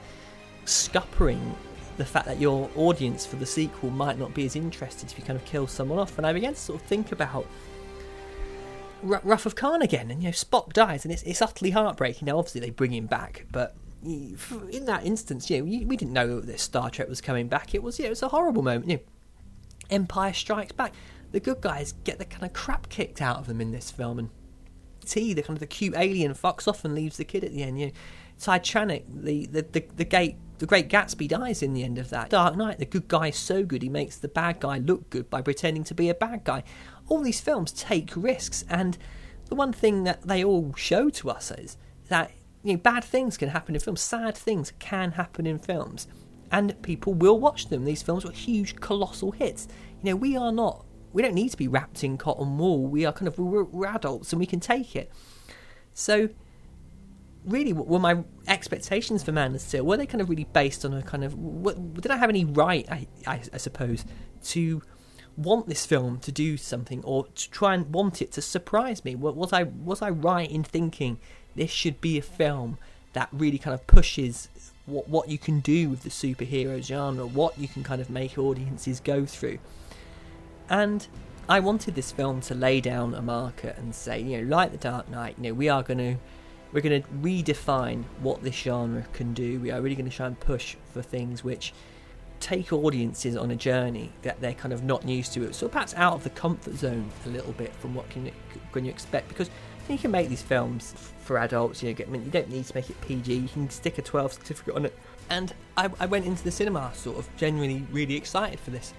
[0.66, 1.56] scuppering
[1.98, 5.24] the fact that your audience for the sequel might not be as interested if you
[5.24, 6.18] kind of kill someone off.
[6.18, 7.46] And I began to sort of think about
[9.08, 12.26] R- Wrath of Khan again, and you know Spock dies, and it's, it's utterly heartbreaking.
[12.26, 16.40] Now, obviously, they bring him back, but in that instance, you know, we didn't know
[16.40, 17.76] that Star Trek was coming back.
[17.76, 18.90] It was, yeah, it was a horrible moment.
[18.90, 19.04] You know,
[19.90, 20.94] Empire Strikes Back.
[21.32, 24.20] The good guys get the kind of crap kicked out of them in this film,
[24.20, 24.30] and
[25.04, 27.64] E.T., the kind of the cute alien, fucks off and leaves the kid at the
[27.64, 27.80] end.
[27.80, 27.92] You know,
[28.40, 32.30] Titanic, the the, the, the gate the Great Gatsby dies in the end of that.
[32.30, 35.28] Dark Knight, the good guy is so good he makes the bad guy look good
[35.28, 36.64] by pretending to be a bad guy.
[37.08, 38.96] All these films take risks, and
[39.50, 41.78] the one thing that they all show to us is
[42.10, 42.32] that
[42.64, 46.08] you know, bad things can happen in films, sad things can happen in films,
[46.52, 47.84] and people will watch them.
[47.84, 49.68] These films were huge, colossal hits.
[50.04, 52.86] You know, we are not, we don't need to be wrapped in cotton wool.
[52.86, 55.12] We are kind of, we're, we're adults and we can take it.
[55.96, 56.30] So,
[57.46, 60.94] really were my expectations for Man of Steel were they kind of really based on
[60.94, 64.06] a kind of what, did I have any right I, I, I, suppose
[64.46, 64.82] to
[65.38, 69.16] want this film to do something or to try and want it to surprise me?
[69.16, 71.20] Was I was I right in thinking
[71.56, 72.78] this should be a film
[73.14, 74.50] that really kind of pushes
[74.86, 78.38] what what you can do with the superhero genre what you can kind of make
[78.38, 79.58] audiences go through?
[80.70, 81.08] And
[81.50, 84.78] I wanted this film to lay down a marker and say you know like the
[84.78, 86.18] Dark Knight you know we are going to
[86.72, 89.60] we're going to redefine what this genre can do.
[89.60, 91.74] We are really going to try and push for things which
[92.40, 95.54] take audiences on a journey that they're kind of not used to.
[95.54, 98.32] So perhaps out of the comfort zone a little bit from what can,
[98.72, 99.28] can you expect.
[99.28, 99.50] Because
[99.88, 101.84] you can make these films for adults.
[101.84, 103.34] You know, get, I mean, you don't need to make it PG.
[103.34, 104.98] You can stick a 12 certificate on it.
[105.30, 108.94] And I, I went into the cinema sort of genuinely really excited for this.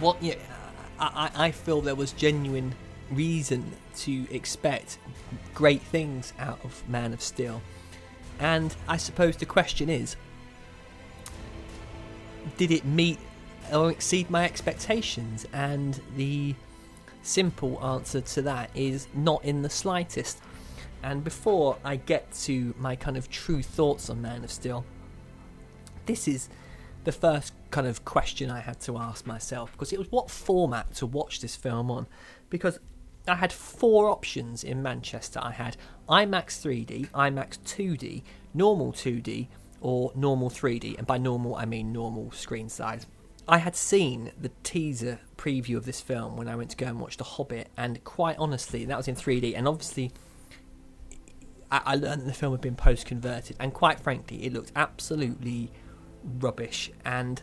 [0.00, 0.38] What you know,
[1.00, 2.74] I, I feel there was genuine
[3.10, 3.64] reason
[3.96, 4.98] to expect
[5.54, 7.60] great things out of Man of Steel.
[8.38, 10.16] And I suppose the question is
[12.56, 13.18] did it meet
[13.72, 15.46] or exceed my expectations?
[15.52, 16.54] And the
[17.22, 20.38] simple answer to that is not in the slightest.
[21.02, 24.84] And before I get to my kind of true thoughts on Man of Steel,
[26.06, 26.48] this is
[27.04, 30.94] the first kind of question I had to ask myself because it was what format
[30.96, 32.06] to watch this film on.
[32.50, 32.78] Because
[33.28, 35.40] I had four options in Manchester.
[35.42, 35.76] I had
[36.08, 38.22] IMAX 3D, IMAX 2D,
[38.54, 39.48] normal 2D,
[39.80, 40.98] or normal 3D.
[40.98, 43.06] And by normal, I mean normal screen size.
[43.46, 47.00] I had seen the teaser preview of this film when I went to go and
[47.00, 49.56] watch The Hobbit, and quite honestly, that was in 3D.
[49.56, 50.12] And obviously,
[51.70, 54.72] I, I learned that the film had been post converted, and quite frankly, it looked
[54.76, 55.70] absolutely
[56.22, 56.90] rubbish.
[57.06, 57.42] And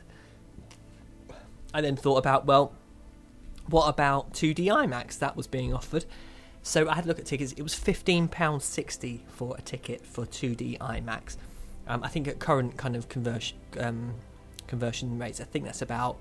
[1.73, 2.73] I then thought about, well,
[3.67, 6.05] what about 2D IMAX that was being offered?
[6.61, 7.53] So I had a look at tickets.
[7.53, 11.37] It was £15.60 for a ticket for 2D IMAX.
[11.87, 14.15] Um, I think at current kind of conversion um,
[14.67, 16.17] conversion rates, I think that's about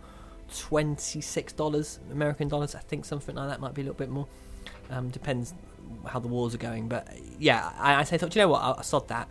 [0.52, 2.74] $26 American dollars.
[2.74, 4.26] I think something like that might be a little bit more.
[4.90, 5.54] Um, depends
[6.07, 6.88] how the wars are going.
[6.88, 9.28] But yeah, I, I say, thought, you know what, I, I sod that.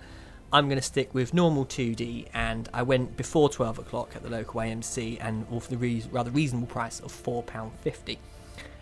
[0.54, 4.30] I'm going to stick with normal 2D, and I went before 12 o'clock at the
[4.30, 8.20] local AMC, and all for the re- rather reasonable price of £4.50.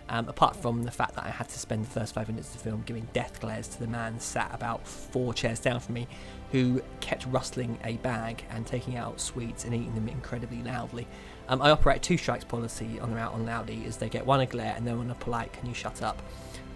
[0.09, 2.61] Um, apart from the fact that I had to spend the first five minutes of
[2.61, 6.09] the film giving death glares to the man sat about four chairs down from me,
[6.51, 11.07] who kept rustling a bag and taking out sweets and eating them incredibly loudly.
[11.47, 14.41] Um, I operate two strikes policy on the out on Loudy, as they get one
[14.41, 16.21] a glare and then one a polite, can you shut up?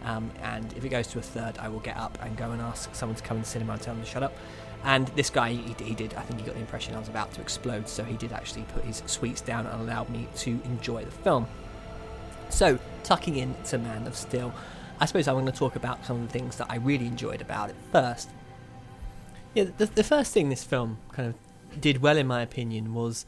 [0.06, 2.62] Um, and if it goes to a third, I will get up and go and
[2.62, 4.34] ask someone to come in the cinema and tell them to shut up.
[4.84, 7.34] And this guy, he, he, did, I think he got the impression I was about
[7.34, 11.04] to explode, so he did actually put his sweets down and allowed me to enjoy
[11.04, 11.48] the film.
[12.50, 14.54] So, tucking in to Man of Steel,
[15.00, 17.42] I suppose I'm going to talk about some of the things that I really enjoyed
[17.42, 18.30] about it first.
[19.54, 23.26] Yeah, the, the first thing this film kind of did well, in my opinion, was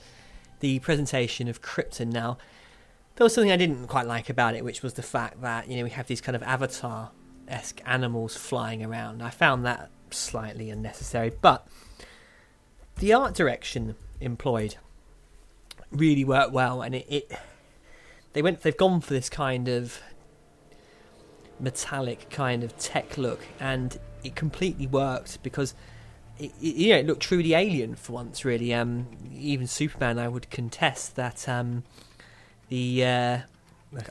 [0.60, 2.12] the presentation of Krypton.
[2.12, 2.38] Now,
[3.16, 5.78] there was something I didn't quite like about it, which was the fact that, you
[5.78, 7.12] know, we have these kind of avatar
[7.48, 9.24] esque animals flying around.
[9.24, 11.68] I found that slightly unnecessary, but
[12.98, 14.76] the art direction employed
[15.92, 17.32] really worked well, and it, it
[18.34, 20.00] they went they've gone for this kind of
[21.60, 25.74] metallic kind of tech look, and it completely worked because.
[26.40, 28.46] It, it, you know, it looked truly alien for once.
[28.46, 31.82] Really, um, even Superman, I would contest that um,
[32.70, 33.38] the uh,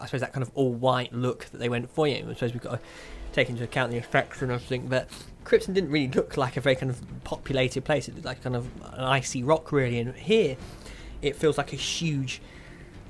[0.00, 2.08] I suppose that kind of all white look that they went for.
[2.08, 2.80] You, I suppose we've got to
[3.36, 5.08] take into account the effects and everything, but
[5.44, 8.08] Krypton didn't really look like a very kind of populated place.
[8.08, 10.00] It looked like kind of an icy rock, really.
[10.00, 10.56] And here,
[11.22, 12.40] it feels like a huge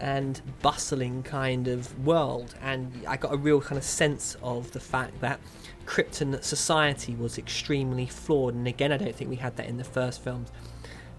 [0.01, 2.55] and bustling kind of world.
[2.61, 5.41] And I got a real kind of sense of the fact that
[5.87, 8.55] Krypton society was extremely flawed.
[8.55, 10.51] And again, I don't think we had that in the first films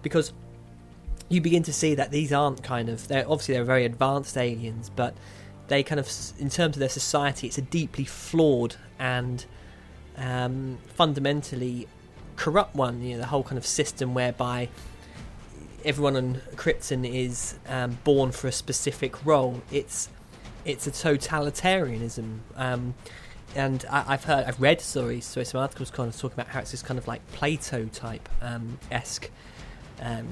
[0.02, 0.34] because
[1.30, 4.90] you begin to see that these aren't kind of they're obviously they're very advanced aliens,
[4.94, 5.14] but
[5.66, 9.44] they kind of in terms of their society, it's a deeply flawed and
[10.16, 11.88] um, fundamentally
[12.36, 13.02] corrupt one.
[13.02, 14.68] You know, the whole kind of system whereby
[15.84, 19.62] everyone on Krypton is um, born for a specific role.
[19.70, 20.08] It's
[20.64, 22.38] it's a totalitarianism.
[22.56, 22.94] Um,
[23.54, 26.60] and I, have heard, I've read stories, so some articles kind of talking about how
[26.60, 29.30] it's this kind of like Plato type um, esque
[30.02, 30.28] um,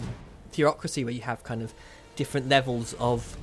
[0.52, 1.72] theocracy where you have kind of
[2.14, 3.36] different levels of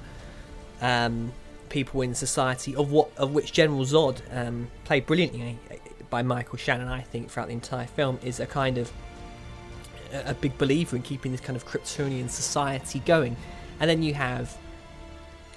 [0.79, 1.33] um,
[1.73, 5.57] people in society, of what of which General Zod, um, played brilliantly
[6.09, 8.91] by Michael Shannon, I think, throughout the entire film, is a kind of
[10.13, 13.35] a, a big believer in keeping this kind of Kryptonian society going.
[13.79, 14.55] And then you have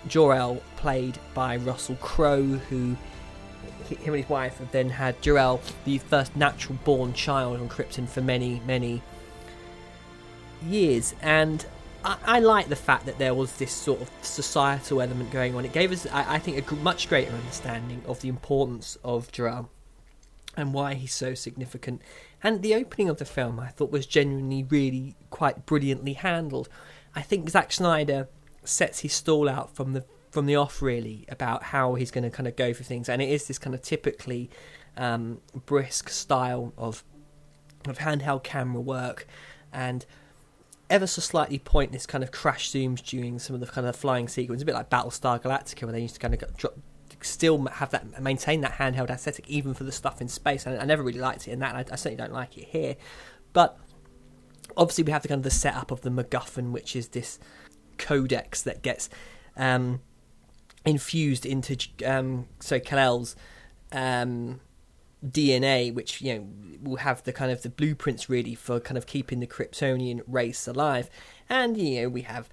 [0.08, 2.96] Jor-El, played by Russell Crowe, who
[3.90, 8.08] him and his wife have then had Jor-El, the first natural born child on Krypton
[8.08, 9.02] for many, many
[10.66, 11.14] years.
[11.20, 11.66] And
[12.06, 15.64] I, I, like the fact that there was this sort of societal element going on.
[15.64, 19.68] It gave us, I, I think, a much greater understanding of the importance of Jor-El
[20.56, 22.00] and why he's so significant.
[22.44, 26.68] And the opening of the film, I thought, was genuinely really quite brilliantly handled.
[27.16, 28.28] I think Zack Snyder
[28.62, 32.30] sets his stall out from the from the off really about how he's going to
[32.30, 34.50] kind of go for things, and it is this kind of typically
[34.96, 37.02] um, brisk style of
[37.88, 39.26] of handheld camera work
[39.72, 40.04] and
[40.88, 44.28] ever so slightly pointless kind of crash zooms during some of the kind of flying
[44.28, 46.74] sequence, a bit like Battlestar Galactica, where they used to kind of drop
[47.22, 50.66] still have that maintain that handheld aesthetic even for the stuff in space.
[50.66, 51.74] I, I never really liked it in that.
[51.74, 52.96] I, I certainly don't like it here,
[53.52, 53.78] but
[54.76, 57.38] obviously we have the kind of the setup of the MacGuffin, which is this
[57.98, 59.08] codex that gets
[59.56, 60.00] um,
[60.84, 63.34] infused into um, so Kal-El's
[63.92, 64.60] um,
[65.24, 66.48] DNA, which you know
[66.82, 70.66] will have the kind of the blueprints really for kind of keeping the Kryptonian race
[70.66, 71.10] alive,
[71.48, 72.48] and you know we have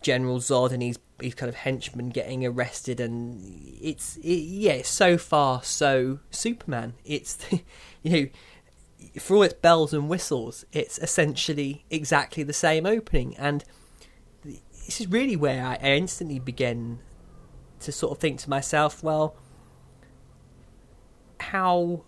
[0.00, 3.40] General Zod and his his kind of henchmen getting arrested, and
[3.80, 6.94] it's it, yeah, so far so Superman.
[7.04, 7.38] It's
[8.02, 8.26] you know
[9.18, 13.64] for all its bells and whistles, it's essentially exactly the same opening, and
[14.44, 17.00] this is really where I, I instantly begin
[17.80, 19.36] to sort of think to myself, well,
[21.42, 22.04] how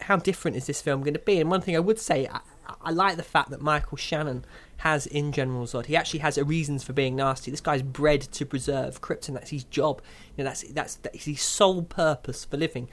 [0.00, 1.40] how different is this film going to be?
[1.40, 2.40] And one thing I would say, I,
[2.82, 4.44] I like the fact that Michael Shannon
[4.78, 5.86] has in General Zod.
[5.86, 7.50] He actually has a reasons for being nasty.
[7.50, 9.34] This guy's bred to preserve Krypton.
[9.34, 10.02] That's his job.
[10.36, 12.88] You know, that's that's that's his sole purpose for living.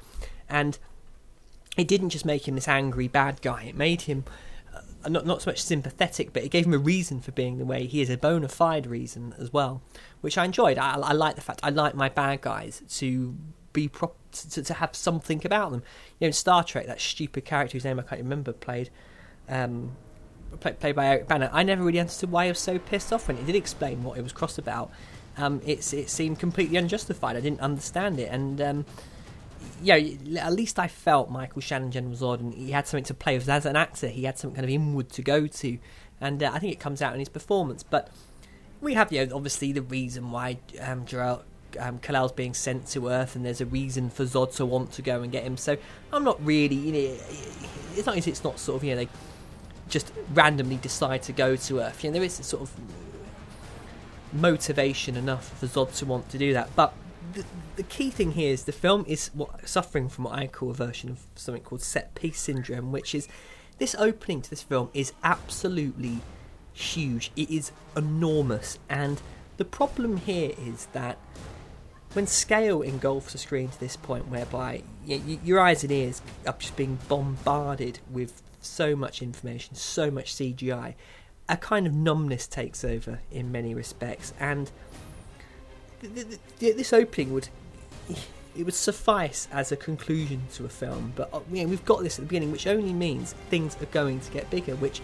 [0.47, 0.77] And
[1.77, 3.63] it didn't just make him this angry bad guy.
[3.63, 4.25] It made him
[4.73, 7.65] uh, not not so much sympathetic, but it gave him a reason for being the
[7.65, 9.81] way he is, a bona fide reason as well,
[10.21, 10.77] which I enjoyed.
[10.77, 13.35] I, I like the fact I like my bad guys to
[13.73, 15.83] be prop to, to have something about them.
[16.19, 18.89] You know, in Star Trek, that stupid character whose name I can't remember played.
[19.49, 19.91] Um,
[20.59, 21.49] play, played by Eric Bana.
[21.51, 24.17] I never really understood why he was so pissed off when it did explain what
[24.17, 24.91] it was cross about.
[25.37, 27.35] Um, it's it seemed completely unjustified.
[27.35, 28.85] I didn't understand it, and um,
[29.81, 33.37] yeah, at least I felt Michael Shannon General Zod, and he had something to play
[33.37, 34.07] with as an actor.
[34.07, 35.77] He had something kind of inward to go to,
[36.19, 37.81] and uh, I think it comes out in his performance.
[37.83, 38.11] But
[38.81, 41.43] we have, you know, obviously the reason why um, Jor-El,
[41.79, 45.01] um, Kal-El's being sent to Earth, and there's a reason for Zod to want to
[45.01, 45.57] go and get him.
[45.57, 45.77] So
[46.11, 47.17] I'm not really, you know,
[47.95, 49.09] it's not it's not sort of, you know, they
[49.89, 52.03] just randomly decide to go to Earth.
[52.03, 52.71] You know, there is sort of
[54.33, 56.75] motivation enough for Zod to want to do that.
[56.75, 56.93] But
[57.33, 57.43] the,
[57.75, 60.73] the key thing here is the film is what, suffering from what I call a
[60.73, 63.27] version of something called set piece syndrome, which is
[63.77, 66.21] this opening to this film is absolutely
[66.73, 67.31] huge.
[67.35, 69.21] It is enormous, and
[69.57, 71.17] the problem here is that
[72.13, 76.55] when scale engulfs a screen to this point, whereby you, your eyes and ears are
[76.59, 80.95] just being bombarded with so much information, so much CGI,
[81.49, 84.71] a kind of numbness takes over in many respects, and
[86.59, 87.49] this opening would
[88.55, 92.03] it would suffice as a conclusion to a film, but uh, you know, we've got
[92.03, 95.01] this at the beginning, which only means things are going to get bigger, which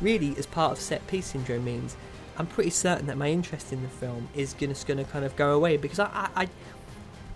[0.00, 1.96] really, as part of set piece syndrome, means
[2.38, 5.54] I'm pretty certain that my interest in the film is going to kind of go
[5.54, 6.48] away because I, I,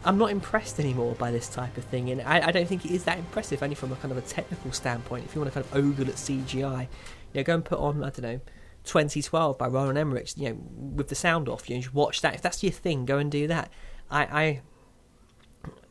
[0.05, 2.91] I'm not impressed anymore by this type of thing, and I, I, don't think it
[2.91, 5.25] is that impressive, only from a kind of a technical standpoint.
[5.25, 6.89] If you want to kind of ogle at CGI, you
[7.35, 8.41] know, go and put on I don't know.
[8.85, 12.35] 2012 by Roland Emmerich, you know, with the sound off, you know, watch that.
[12.35, 13.71] If that's your thing, go and do that.
[14.11, 14.63] I, I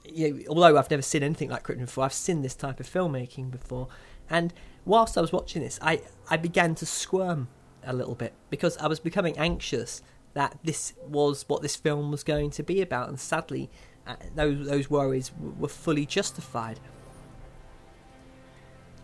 [0.05, 2.89] you know, although I've never seen anything like Krypton before, I've seen this type of
[2.89, 3.89] filmmaking before,
[4.29, 4.53] and
[4.85, 7.47] whilst I was watching this, I, I began to squirm
[7.83, 10.01] a little bit because I was becoming anxious
[10.33, 13.69] that this was what this film was going to be about, and sadly,
[14.07, 16.79] uh, those those worries were fully justified.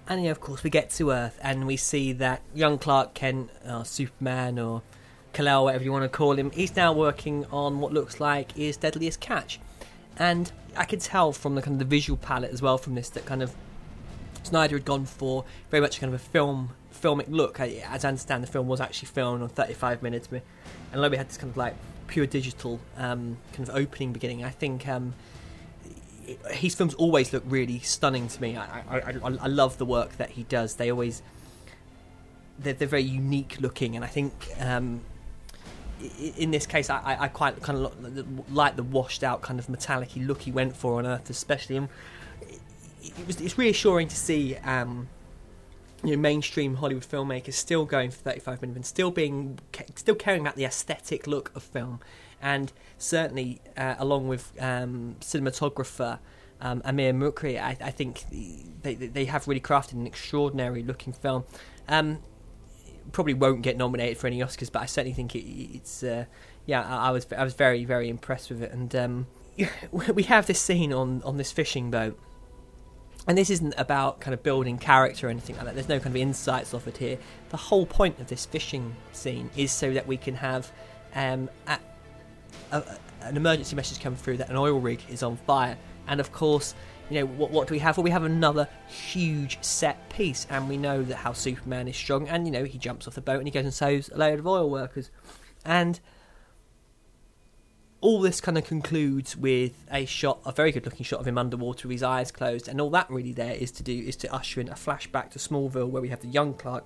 [0.07, 3.49] And yeah, of course, we get to Earth and we see that young Clark Kent,
[3.67, 4.83] or Superman, or
[5.33, 8.77] Kal-El, whatever you want to call him, he's now working on what looks like his
[8.77, 9.59] deadliest catch.
[10.17, 13.09] And I could tell from the kind of the visual palette as well from this
[13.09, 13.53] that kind of
[14.43, 16.69] Snyder had gone for very much kind of a film
[17.05, 17.59] filmic look.
[17.59, 21.37] As I understand, the film was actually filmed on 35 minutes, and we had this
[21.37, 21.75] kind of like
[22.07, 25.13] pure digital um, kind of opening beginning, I think um,
[26.51, 28.57] his films always look really stunning to me.
[28.57, 30.75] I, I, I, I, love the work that he does.
[30.75, 31.21] They always
[32.57, 35.01] they're, they're very unique looking, and I think um,
[36.37, 40.09] in this case, I, I, quite kind of like the washed out kind of metallic
[40.15, 41.77] look he went for on Earth, especially.
[41.77, 41.89] And
[43.01, 45.07] it was it's reassuring to see um,
[46.05, 49.59] you know mainstream Hollywood filmmakers still going for 35 minutes and still being
[49.95, 51.99] still caring about the aesthetic look of film,
[52.41, 56.19] and certainly uh, along with um, cinematographer.
[56.61, 58.23] Um, Amir Mokri, I, I, think
[58.81, 61.43] they they have really crafted an extraordinary looking film.
[61.89, 62.19] Um,
[63.11, 66.25] probably won't get nominated for any Oscars, but I certainly think it, it's uh,
[66.65, 66.81] yeah.
[66.81, 69.27] I, I, was I was very very impressed with it, and um,
[69.91, 72.17] we have this scene on on this fishing boat
[73.27, 75.73] and this isn't about kind of building character or anything like that.
[75.73, 77.17] There's no kind of insights offered here.
[77.49, 80.71] The whole point of this fishing scene is so that we can have
[81.15, 81.79] um, a,
[82.71, 82.83] a,
[83.21, 85.77] an emergency message come through that an oil rig is on fire.
[86.07, 86.75] And of course,
[87.09, 87.97] you know what, what do we have?
[87.97, 92.27] Well, we have another huge set piece, and we know that how Superman is strong.
[92.27, 94.39] And you know he jumps off the boat and he goes and saves a load
[94.39, 95.09] of oil workers.
[95.63, 95.99] And
[98.05, 101.39] all this kind of concludes with a shot, a very good looking shot of him
[101.39, 104.31] underwater with his eyes closed, and all that really there is to do is to
[104.31, 106.83] usher in a flashback to Smallville where we have the young Clark.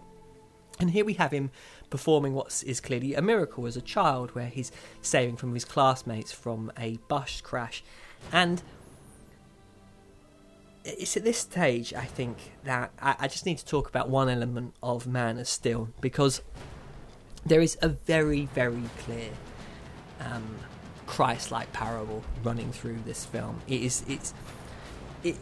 [0.80, 1.52] And here we have him
[1.90, 6.32] performing what is clearly a miracle as a child, where he's saving from his classmates
[6.32, 7.84] from a bus crash.
[8.32, 8.64] And
[10.86, 14.30] it's at this stage, I think, that I, I just need to talk about one
[14.30, 16.42] element of Man of Steel because
[17.46, 19.32] there is a very, very clear
[20.22, 20.60] um,
[21.10, 23.62] Christ-like parable running through this film.
[23.68, 24.32] It is, it's,
[25.24, 25.38] it,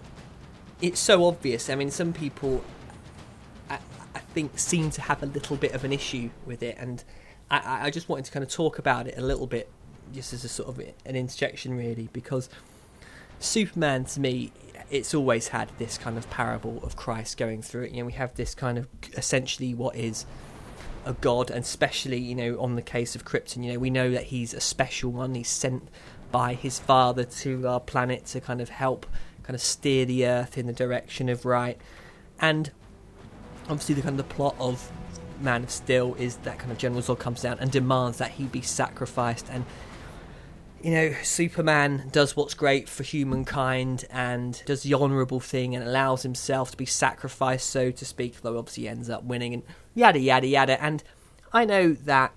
[0.82, 1.70] it's so obvious.
[1.70, 2.64] I mean, some people,
[3.70, 3.78] I,
[4.16, 7.04] I think, seem to have a little bit of an issue with it, and
[7.52, 9.70] I, I just wanted to kind of talk about it a little bit,
[10.14, 12.50] just as a sort of an interjection, really, because
[13.40, 14.54] Superman to me
[14.90, 17.92] it's always had this kind of parable of Christ going through it.
[17.92, 18.88] You know, we have this kind of
[19.18, 20.26] essentially what is
[21.08, 24.12] a god, and especially you know on the case of Krypton, you know we know
[24.12, 25.36] that he's a special one.
[25.36, 25.88] He's sent
[26.32, 29.06] by his father to our planet to kind of help,
[29.44, 31.80] kind of steer the Earth in the direction of right.
[32.40, 32.72] And
[33.64, 34.92] obviously, the kind of the plot of
[35.42, 38.46] Man of Steel is that kind of General Zod comes down and demands that he
[38.46, 39.66] be sacrificed and
[40.82, 46.24] you know, Superman does what's great for humankind and does the honourable thing and allows
[46.24, 49.64] himself to be sacrificed, so to speak, though obviously ends up winning and
[49.96, 50.82] yada yada yada.
[50.82, 51.04] And
[51.52, 52.34] I know that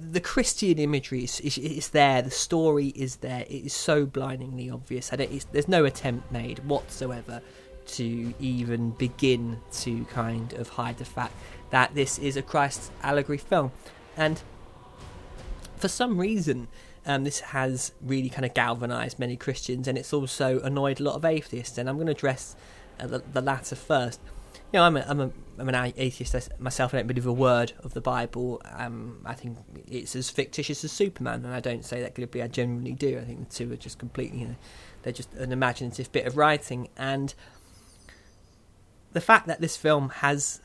[0.00, 4.70] the Christian imagery is, is, is there, the story is there, it is so blindingly
[4.70, 5.20] obvious, and
[5.52, 7.40] there's no attempt made whatsoever
[7.86, 11.34] to even begin to kind of hide the fact
[11.70, 13.72] that this is a Christ allegory film.
[14.16, 14.42] And
[15.76, 16.68] for some reason,
[17.08, 21.14] um, this has really kind of galvanized many Christians, and it's also annoyed a lot
[21.14, 21.78] of atheists.
[21.78, 22.54] And I'm going to address
[23.00, 24.20] uh, the, the, latter first.
[24.72, 26.92] You know, I'm, a, I'm, a, I'm an atheist myself.
[26.92, 28.60] I don't believe a word of the Bible.
[28.76, 29.56] Um, I think
[29.90, 32.42] it's as fictitious as Superman, and I don't say that glibly.
[32.42, 33.18] I genuinely do.
[33.18, 34.56] I think the two are just completely, you know,
[35.02, 36.88] they're just an imaginative bit of writing.
[36.98, 37.34] And
[39.12, 40.60] the fact that this film has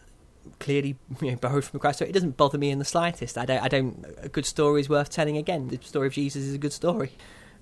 [0.59, 1.99] clearly you know, borrowed from Christ.
[1.99, 3.37] So it doesn't bother me in the slightest.
[3.37, 3.61] I don't.
[3.61, 4.05] I don't.
[4.21, 5.67] A good story is worth telling again.
[5.67, 7.11] The story of Jesus is a good story.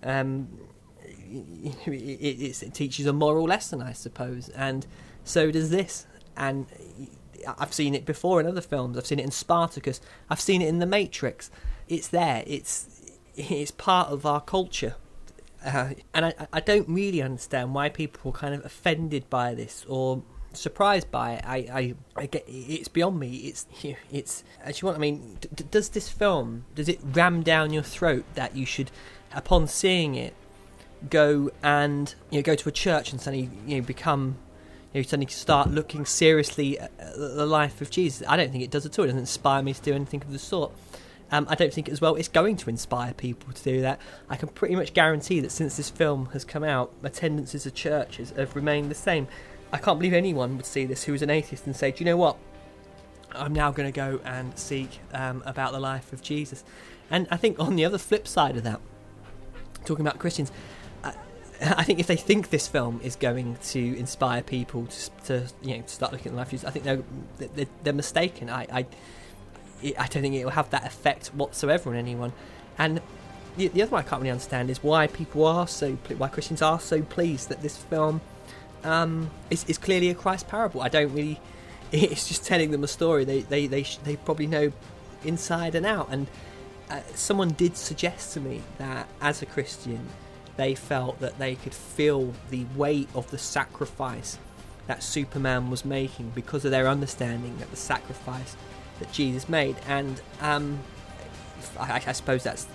[0.04, 0.48] Um,
[1.06, 4.86] it, it, it, teaches a moral lesson, I suppose, and
[5.24, 6.06] so does this.
[6.36, 6.66] And
[7.58, 8.98] I've seen it before in other films.
[8.98, 10.02] I've seen it in Spartacus.
[10.30, 11.52] I've seen it in The Matrix.
[11.88, 12.44] It's there.
[12.48, 14.96] It's it's part of our culture.
[15.64, 19.86] Uh, and I, I don't really understand why people are kind of offended by this
[19.88, 20.24] or
[20.54, 21.44] surprised by it.
[21.46, 23.36] I, I, I get it's beyond me.
[23.38, 23.66] It's
[24.12, 25.38] it's As you want, I mean.
[25.42, 28.92] D- does this film does it ram down your throat that you should,
[29.34, 30.34] upon seeing it,
[31.10, 34.38] go and you know go to a church and suddenly you know become
[34.94, 38.28] you know, suddenly start looking seriously at the life of Jesus.
[38.28, 39.06] I don't think it does at all.
[39.06, 40.74] It doesn't inspire me to do anything of the sort.
[41.32, 44.02] Um, I don't think as well it's going to inspire people to do that.
[44.30, 48.32] I can pretty much guarantee that since this film has come out, attendances at churches
[48.32, 49.28] have remained the same.
[49.72, 52.06] I can't believe anyone would see this who is an atheist and say, "Do you
[52.06, 52.38] know what?
[53.34, 56.64] I'm now going to go and seek um, about the life of Jesus."
[57.10, 58.80] And I think on the other flip side of that,
[59.86, 60.52] talking about Christians,
[61.62, 65.78] I, think if they think this film is going to inspire people to, to you
[65.78, 67.04] know start looking at life I think they're
[67.38, 68.50] they're, they're mistaken.
[68.50, 68.86] I, I
[69.84, 72.34] I don't think it will have that effect whatsoever on anyone.
[72.78, 73.02] And
[73.58, 76.62] the, the other one I can't really understand is why people are so why Christians
[76.62, 78.22] are so pleased that this film
[78.84, 80.82] um, it's, clearly a Christ parable.
[80.82, 81.40] I don't really.
[81.94, 83.26] It's just telling them a story.
[83.26, 84.72] They they they they probably know
[85.26, 86.08] inside and out.
[86.10, 86.28] And
[86.90, 90.08] uh, someone did suggest to me that as a Christian,
[90.56, 94.38] they felt that they could feel the weight of the sacrifice
[94.88, 98.56] that Superman was making because of their understanding that the sacrifice
[99.00, 99.76] that Jesus made.
[99.88, 100.80] And um,
[101.80, 102.68] I, I suppose that's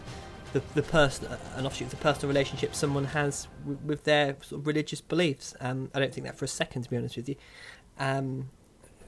[0.57, 4.67] the the person an offshoot of the personal relationship someone has with, their sort of
[4.67, 5.55] religious beliefs.
[5.61, 7.37] Um, I don't think that for a second, to be honest with you.
[7.99, 8.51] Um,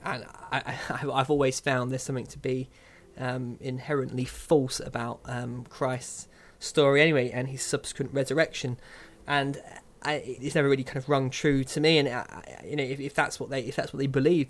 [0.03, 2.69] and I, have always found there's something to be
[3.17, 6.27] um, inherently false about um, Christ's
[6.59, 8.77] story, anyway, and his subsequent resurrection.
[9.27, 9.61] And
[10.03, 11.97] I, it's never really kind of rung true to me.
[11.97, 14.49] And I, you know, if, if, that's what they if that's what they believe,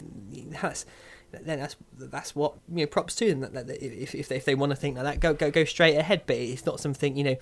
[0.62, 0.86] that's
[1.32, 3.42] then that's that's what you know props to them.
[3.42, 5.96] That, if if they, if they want to think like that, go go go straight
[5.96, 6.24] ahead.
[6.26, 7.36] But it's not something you know.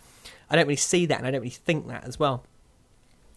[0.49, 2.43] I don't really see that, and I don't really think that as well.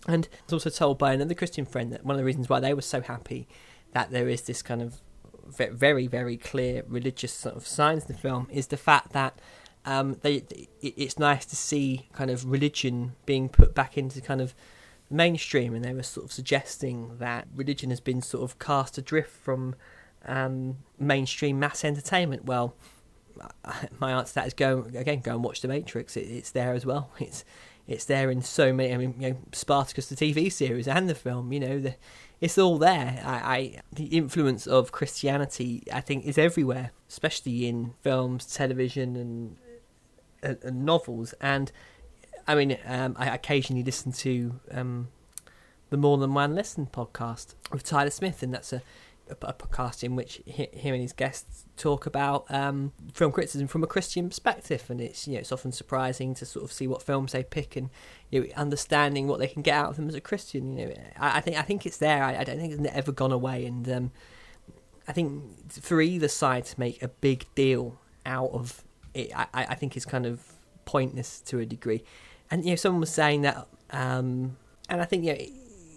[0.07, 2.61] And I was also told by another Christian friend that one of the reasons why
[2.61, 3.47] they were so happy
[3.93, 5.01] that there is this kind of
[5.47, 9.41] very very clear religious sort of signs in the film is the fact that
[9.85, 10.45] um, they
[10.81, 14.55] it's nice to see kind of religion being put back into kind of
[15.11, 19.31] mainstream, and they were sort of suggesting that religion has been sort of cast adrift
[19.31, 19.75] from
[20.27, 22.45] um, mainstream mass entertainment.
[22.45, 22.75] Well,
[23.99, 25.21] my answer to that is go again.
[25.21, 26.17] Go and watch The Matrix.
[26.17, 27.11] It, it's there as well.
[27.19, 27.45] It's
[27.87, 28.95] it's there in so many.
[28.95, 31.53] I mean, you know, Spartacus, the TV series, and the film.
[31.53, 31.95] You know, the,
[32.41, 33.21] it's all there.
[33.25, 39.57] I, I the influence of Christianity, I think, is everywhere, especially in films, television, and,
[40.43, 41.35] and, and novels.
[41.41, 41.73] And
[42.47, 45.09] I mean, um, I occasionally listen to um,
[45.91, 48.83] the More Than One Lesson podcast with Tyler Smith, and that's a
[49.31, 53.83] a, podcast in which he, him and his guests talk about um, film criticism from
[53.83, 57.03] a Christian perspective, and it's you know it's often surprising to sort of see what
[57.03, 57.91] films they pick and
[58.31, 60.77] you know, understanding what they can get out of them as a Christian.
[60.77, 62.23] You know, I, I think I think it's there.
[62.23, 64.11] I, I, don't think it's ever gone away, and um,
[65.09, 69.75] I think for either side to make a big deal out of it, I, I
[69.75, 70.41] think is kind of
[70.85, 72.03] pointless to a degree.
[72.51, 74.57] And you know, someone was saying that, um,
[74.89, 75.39] and I think you know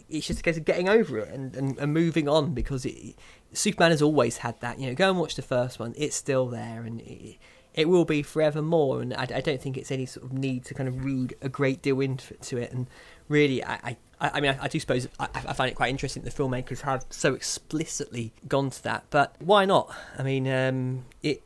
[0.09, 3.15] it's just a case of getting over it and, and, and moving on because it,
[3.53, 4.79] Superman has always had that.
[4.79, 7.37] You know, go and watch the first one; it's still there, and it,
[7.73, 9.01] it will be forevermore.
[9.01, 11.49] And I, I, don't think it's any sort of need to kind of read a
[11.49, 12.71] great deal into it.
[12.71, 12.87] And
[13.27, 16.23] really, I, I, I mean, I, I, do suppose I, I, find it quite interesting
[16.23, 19.05] that the filmmakers have so explicitly gone to that.
[19.09, 19.93] But why not?
[20.17, 21.43] I mean, um, it,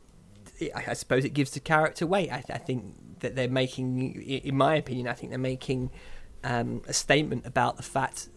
[0.58, 2.30] it, I suppose it gives the character weight.
[2.30, 5.90] I, I think that they're making, in my opinion, I think they're making
[6.44, 8.28] um, a statement about the fact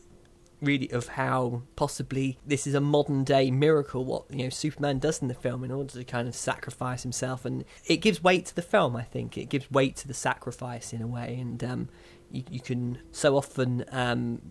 [0.61, 5.21] really of how possibly this is a modern day miracle what you know Superman does
[5.21, 7.45] in the film in order to kind of sacrifice himself.
[7.45, 9.37] And it gives weight to the film I think.
[9.37, 11.37] It gives weight to the sacrifice in a way.
[11.39, 11.89] And um,
[12.31, 14.41] you, you can so often um,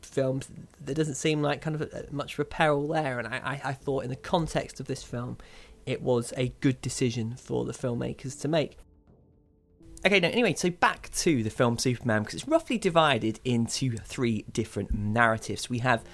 [0.00, 0.48] films
[0.80, 3.18] there doesn't seem like kind of much of a peril there.
[3.18, 5.38] And I, I, I thought in the context of this film
[5.86, 8.76] it was a good decision for the filmmakers to make
[10.06, 14.44] Okay, now anyway, so back to the film Superman because it's roughly divided into three
[14.52, 15.68] different narratives.
[15.68, 16.04] We have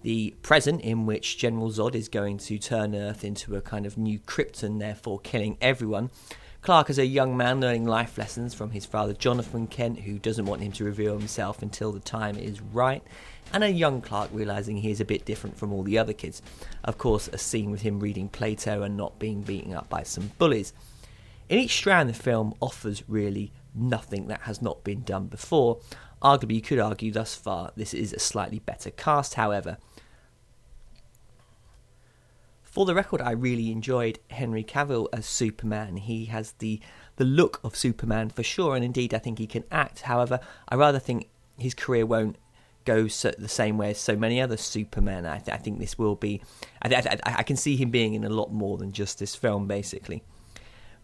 [0.00, 3.98] the present, in which General Zod is going to turn Earth into a kind of
[3.98, 6.10] new Krypton, therefore killing everyone.
[6.62, 10.46] Clark is a young man learning life lessons from his father Jonathan Kent, who doesn't
[10.46, 13.02] want him to reveal himself until the time is right,
[13.52, 16.40] and a young Clark realizing he is a bit different from all the other kids.
[16.84, 20.30] Of course, a scene with him reading Plato and not being beaten up by some
[20.38, 20.72] bullies.
[21.48, 25.80] In each strand, the film offers really nothing that has not been done before.
[26.22, 29.78] Arguably, you could argue thus far this is a slightly better cast, however.
[32.62, 35.96] For the record, I really enjoyed Henry Cavill as Superman.
[35.96, 36.80] He has the
[37.16, 40.02] the look of Superman for sure, and indeed, I think he can act.
[40.02, 42.36] However, I rather think his career won't
[42.84, 45.24] go so, the same way as so many other Supermen.
[45.24, 46.42] I, th- I think this will be.
[46.82, 49.34] I, th- I, I can see him being in a lot more than just this
[49.34, 50.22] film, basically.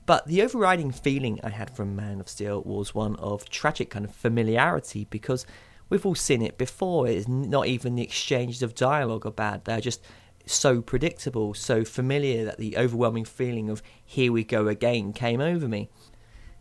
[0.05, 4.05] But the overriding feeling I had from Man of Steel was one of tragic kind
[4.05, 5.47] of familiarity because
[5.89, 7.07] we've all seen it before.
[7.07, 10.03] It's not even the exchanges of dialogue are bad, they're just
[10.45, 15.69] so predictable, so familiar that the overwhelming feeling of here we go again came over
[15.69, 15.89] me.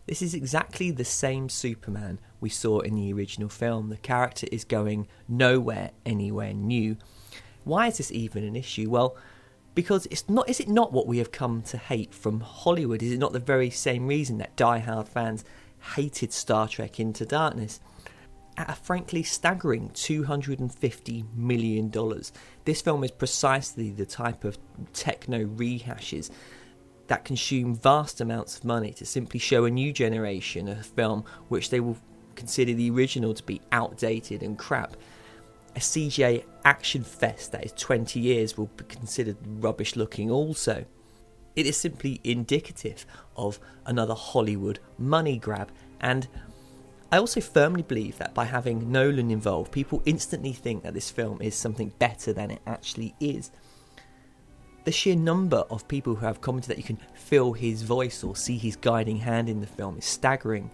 [0.06, 3.88] This is exactly the same Superman we saw in the original film.
[3.88, 6.96] The character is going nowhere anywhere new.
[7.64, 8.90] Why is this even an issue?
[8.90, 9.16] Well,
[9.74, 13.02] because it's not is it not what we have come to hate from Hollywood?
[13.02, 15.44] Is it not the very same reason that die-hard fans
[15.94, 17.80] hated Star Trek Into Darkness?
[18.56, 21.90] At a frankly staggering $250 million,
[22.66, 24.58] this film is precisely the type of
[24.92, 26.30] techno rehashes
[27.06, 31.70] that consume vast amounts of money to simply show a new generation a film which
[31.70, 31.96] they will
[32.34, 34.96] consider the original to be outdated and crap
[35.74, 40.84] a CGI action fest that is 20 years will be considered rubbish looking also.
[41.56, 43.06] It is simply indicative
[43.36, 45.70] of another Hollywood money grab,
[46.00, 46.26] and
[47.10, 51.42] I also firmly believe that by having Nolan involved, people instantly think that this film
[51.42, 53.50] is something better than it actually is.
[54.84, 58.34] The sheer number of people who have commented that you can feel his voice or
[58.34, 60.70] see his guiding hand in the film is staggering.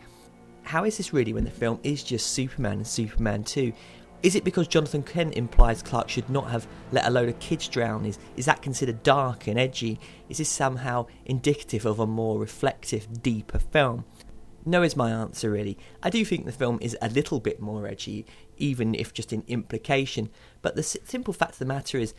[0.63, 3.73] How is this really when the film is just Superman and Superman 2?
[4.21, 7.69] Is it because Jonathan Kent implies Clark should not have let a load of kids
[7.69, 8.05] drown?
[8.05, 10.01] Is, is that considered dark and edgy?
[10.29, 14.05] Is this somehow indicative of a more reflective, deeper film?
[14.67, 15.79] No, is my answer really.
[16.03, 19.45] I do think the film is a little bit more edgy, even if just in
[19.47, 20.31] implication,
[20.63, 22.13] but the simple fact of the matter is,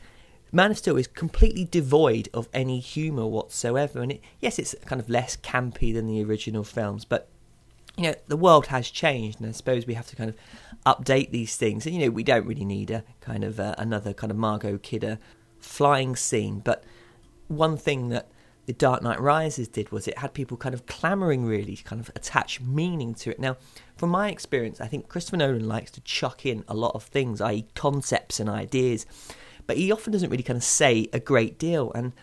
[0.52, 5.00] Man of Steel is completely devoid of any humour whatsoever, and it, yes, it's kind
[5.00, 7.30] of less campy than the original films, but
[8.00, 10.36] you know the world has changed, and I suppose we have to kind of
[10.86, 11.86] update these things.
[11.86, 14.78] And you know we don't really need a kind of uh, another kind of Margot
[14.78, 15.20] Kidder
[15.60, 16.86] flying scene, but
[17.50, 18.32] one thing that
[18.68, 22.00] the Dark Knight Rises did was it had people kind of clamoring really to kind
[22.00, 23.40] of attach meaning to it.
[23.40, 23.58] Now,
[23.98, 27.42] from my experience, I think Christopher Nolan likes to chuck in a lot of things,
[27.42, 29.06] i.e., concepts and ideas,
[29.68, 31.92] but he often doesn't really kind of say a great deal.
[31.94, 32.14] And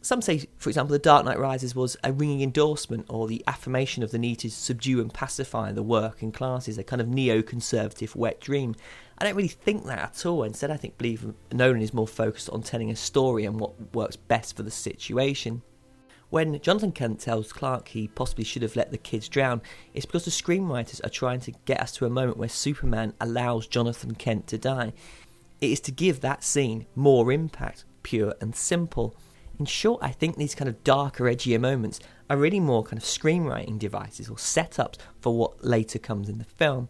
[0.00, 4.02] some say, for example, The Dark Knight Rises was a ringing endorsement or the affirmation
[4.02, 8.40] of the need to subdue and pacify the working classes, a kind of neo-conservative wet
[8.40, 8.74] dream.
[9.18, 10.44] I don't really think that at all.
[10.44, 14.16] Instead, I think believe Nolan is more focused on telling a story and what works
[14.16, 15.62] best for the situation.
[16.30, 19.62] When Jonathan Kent tells Clark he possibly should have let the kids drown,
[19.94, 23.66] it's because the screenwriters are trying to get us to a moment where Superman allows
[23.66, 24.92] Jonathan Kent to die.
[25.60, 29.16] It is to give that scene more impact, pure and simple.
[29.58, 31.98] In short, I think these kind of darker, edgier moments
[32.30, 36.44] are really more kind of screenwriting devices or setups for what later comes in the
[36.44, 36.88] film.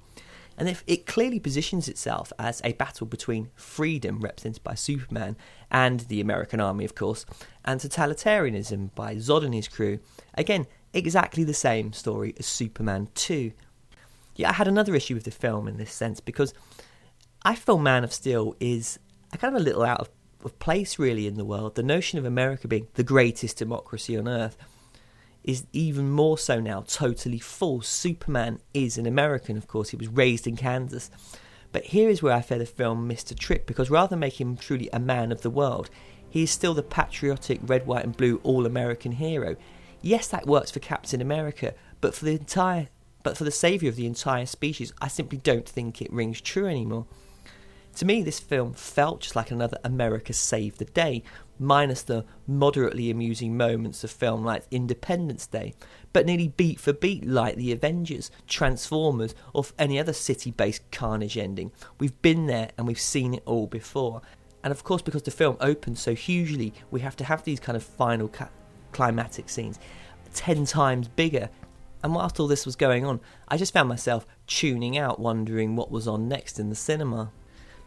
[0.58, 5.36] And if it clearly positions itself as a battle between freedom, represented by Superman,
[5.70, 7.24] and the American army, of course,
[7.64, 10.00] and totalitarianism by Zod and his crew.
[10.34, 13.52] Again, exactly the same story as Superman 2.
[14.34, 16.52] Yeah, I had another issue with the film in this sense because
[17.44, 18.98] I feel Man of Steel is
[19.32, 20.10] a kind of a little out of,
[20.44, 21.74] of place, really, in the world.
[21.74, 24.56] The notion of America being the greatest democracy on earth
[25.44, 27.88] is even more so now totally false.
[27.88, 31.10] Superman is an American, of course, he was raised in Kansas.
[31.72, 34.40] But here is where I feel the film missed a trick because rather than make
[34.40, 35.90] him truly a man of the world,
[36.28, 39.56] he is still the patriotic red, white, and blue all American hero.
[40.00, 42.88] Yes, that works for Captain America, but for the entire
[43.24, 46.66] but for the saviour of the entire species, I simply don't think it rings true
[46.66, 47.06] anymore.
[47.98, 51.24] To me, this film felt just like another America Save the Day,
[51.58, 55.74] minus the moderately amusing moments of film like Independence Day,
[56.12, 61.36] but nearly beat for beat like The Avengers, Transformers, or any other city based carnage
[61.36, 61.72] ending.
[61.98, 64.22] We've been there and we've seen it all before.
[64.62, 67.74] And of course, because the film opens so hugely, we have to have these kind
[67.74, 68.50] of final ca-
[68.92, 69.80] climatic scenes
[70.34, 71.50] ten times bigger.
[72.04, 73.18] And whilst all this was going on,
[73.48, 77.32] I just found myself tuning out, wondering what was on next in the cinema.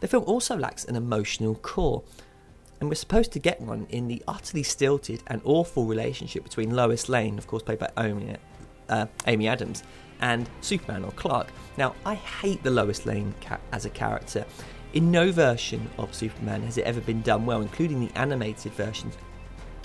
[0.01, 2.03] The film also lacks an emotional core,
[2.79, 7.07] and we're supposed to get one in the utterly stilted and awful relationship between Lois
[7.07, 8.35] Lane, of course played by Amy,
[8.89, 9.83] uh, Amy Adams,
[10.19, 11.49] and Superman or Clark.
[11.77, 14.43] Now, I hate the Lois Lane ca- as a character.
[14.93, 19.15] In no version of Superman has it ever been done well, including the animated versions.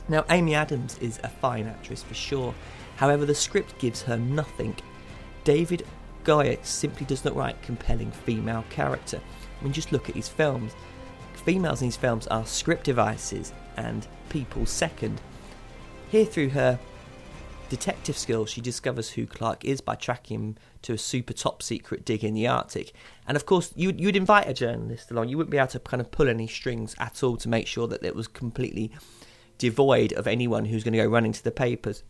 [0.09, 2.55] Now, Amy Adams is a fine actress for sure,
[2.97, 4.77] however, the script gives her nothing.
[5.45, 5.87] David
[6.25, 9.21] Goyer simply does not write compelling female character.
[9.61, 10.73] I mean, just look at his films
[11.47, 15.21] females in his films are script devices and people second.
[16.11, 16.81] Here, through her
[17.69, 22.05] detective skills, she discovers who Clark is by tracking him to a super top secret
[22.05, 22.93] dig in the Arctic.
[23.29, 25.29] And of course, you'd, you'd invite a journalist along.
[25.29, 27.87] You wouldn't be able to kind of pull any strings at all to make sure
[27.87, 28.91] that it was completely
[29.57, 32.03] devoid of anyone who's going to go running to the papers.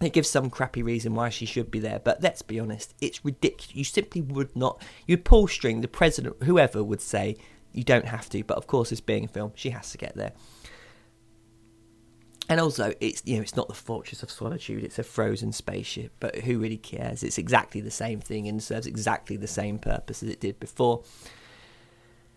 [0.00, 3.24] It gives some crappy reason why she should be there, but let's be honest, it's
[3.24, 3.74] ridiculous.
[3.74, 4.82] You simply would not.
[5.06, 5.80] You'd pull string.
[5.80, 7.36] The president, whoever, would say
[7.72, 10.14] you don't have to, but of course, it's being a film, she has to get
[10.14, 10.32] there.
[12.48, 16.12] And also, it's you know, it's not the Fortress of Solitude; it's a frozen spaceship.
[16.20, 17.22] But who really cares?
[17.22, 21.02] It's exactly the same thing and serves exactly the same purpose as it did before.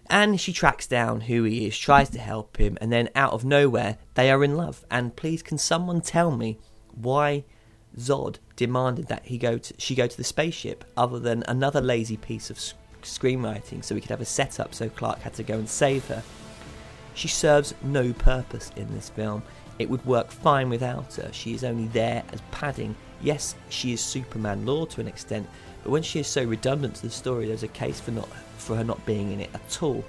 [0.09, 3.45] And she tracks down who he is, tries to help him, and then out of
[3.45, 4.83] nowhere, they are in love.
[4.89, 6.57] And please, can someone tell me
[6.95, 7.43] why
[7.97, 12.17] Zod demanded that he go to, she go to the spaceship, other than another lazy
[12.17, 12.57] piece of
[13.01, 16.23] screenwriting so we could have a setup so Clark had to go and save her.
[17.13, 19.43] She serves no purpose in this film.
[19.77, 21.29] It would work fine without her.
[21.31, 22.95] She is only there as padding.
[23.21, 25.47] Yes, she is Superman lore to an extent,
[25.83, 28.75] but when she is so redundant to the story, there's a case for not for
[28.75, 30.03] her not being in it at all.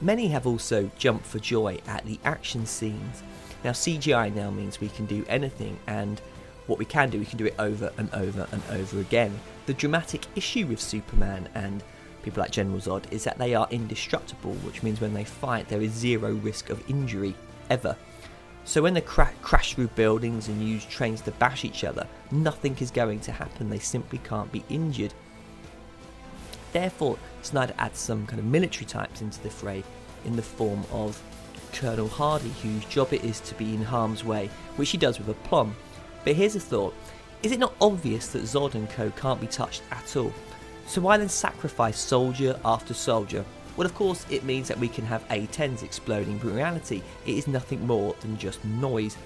[0.00, 3.22] Many have also jumped for joy at the action scenes.
[3.64, 6.20] Now CGI now means we can do anything and
[6.66, 9.38] what we can do, we can do it over and over and over again.
[9.66, 11.82] The dramatic issue with Superman and
[12.22, 15.80] people like General Zod is that they are indestructible, which means when they fight, there
[15.80, 17.34] is zero risk of injury
[17.70, 17.96] ever.
[18.64, 22.76] So when they cra- crash through buildings and use trains to bash each other, nothing
[22.80, 23.70] is going to happen.
[23.70, 25.14] They simply can't be injured.
[26.74, 29.82] Therefore, Snyder adds some kind of military types into the fray
[30.26, 31.20] in the form of
[31.72, 35.28] Colonel Hardy, whose job it is to be in harm's way, which he does with
[35.28, 35.76] aplomb.
[36.24, 36.94] But here's a thought
[37.42, 40.32] is it not obvious that Zod and Co can't be touched at all?
[40.86, 43.44] So why then sacrifice soldier after soldier?
[43.76, 47.36] Well, of course, it means that we can have A10s exploding, but in reality, it
[47.36, 49.16] is nothing more than just noise.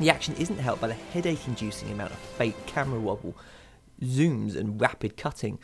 [0.00, 3.36] The action isn't helped by the headache inducing amount of fake camera wobble,
[4.02, 5.60] zooms, and rapid cutting.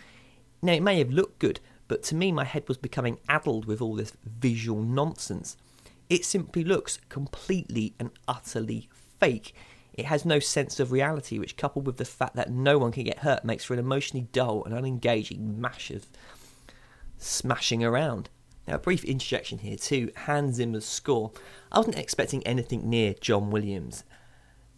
[0.62, 3.82] Now, it may have looked good, but to me, my head was becoming addled with
[3.82, 5.56] all this visual nonsense.
[6.10, 8.88] It simply looks completely and utterly
[9.18, 9.54] fake.
[9.94, 13.04] It has no sense of reality, which, coupled with the fact that no one can
[13.04, 16.06] get hurt, makes for an emotionally dull and unengaging mash of
[17.16, 18.28] smashing around.
[18.66, 21.32] Now, a brief interjection here to Hans Zimmer's score.
[21.70, 24.04] I wasn't expecting anything near John Williams,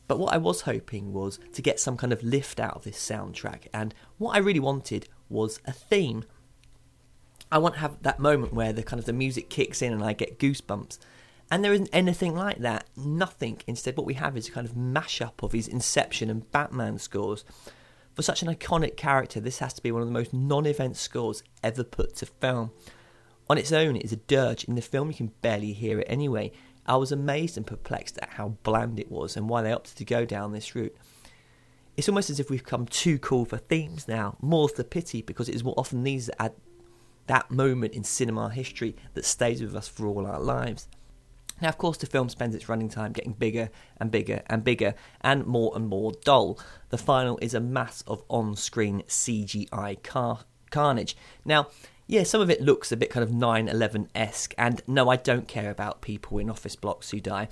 [0.08, 2.98] but what I was hoping was to get some kind of lift out of this
[2.98, 6.24] soundtrack, and what I really wanted was a theme.
[7.50, 10.02] I want to have that moment where the kind of the music kicks in and
[10.02, 10.98] I get goosebumps.
[11.50, 12.88] And there isn't anything like that.
[12.96, 13.60] Nothing.
[13.66, 17.44] Instead, what we have is a kind of mashup of his Inception and Batman scores.
[18.14, 20.96] For such an iconic character, this has to be one of the most non event
[20.96, 22.72] scores ever put to film.
[23.48, 24.64] On its own, it is a dirge.
[24.64, 26.50] In the film, you can barely hear it anyway.
[26.86, 30.04] I was amazed and perplexed at how bland it was and why they opted to
[30.04, 30.96] go down this route.
[31.96, 34.36] It's almost as if we've become too cool for themes now.
[34.40, 36.54] More's the pity because it is more often these at
[37.26, 40.88] that moment in cinema history that stays with us for all our lives.
[41.60, 44.94] Now, of course, the film spends its running time getting bigger and bigger and bigger
[45.22, 46.58] and more and more dull.
[46.90, 51.16] The final is a mass of on screen CGI car- carnage.
[51.44, 51.68] Now,
[52.06, 55.16] yeah, some of it looks a bit kind of 9 11 esque, and no, I
[55.16, 57.48] don't care about people in office blocks who die.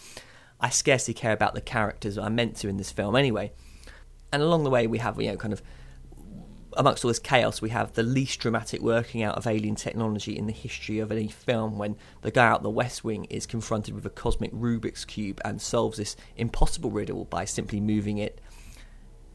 [0.61, 3.53] I scarcely care about the characters I'm meant to in this film anyway.
[4.33, 5.63] And along the way, we have, you know, kind of
[6.77, 10.47] amongst all this chaos, we have the least dramatic working out of alien technology in
[10.47, 14.07] the history of any film when the guy out the West Wing is confronted with
[14.07, 18.41] a cosmic Rubik's Cube and solves this impossible riddle by simply moving it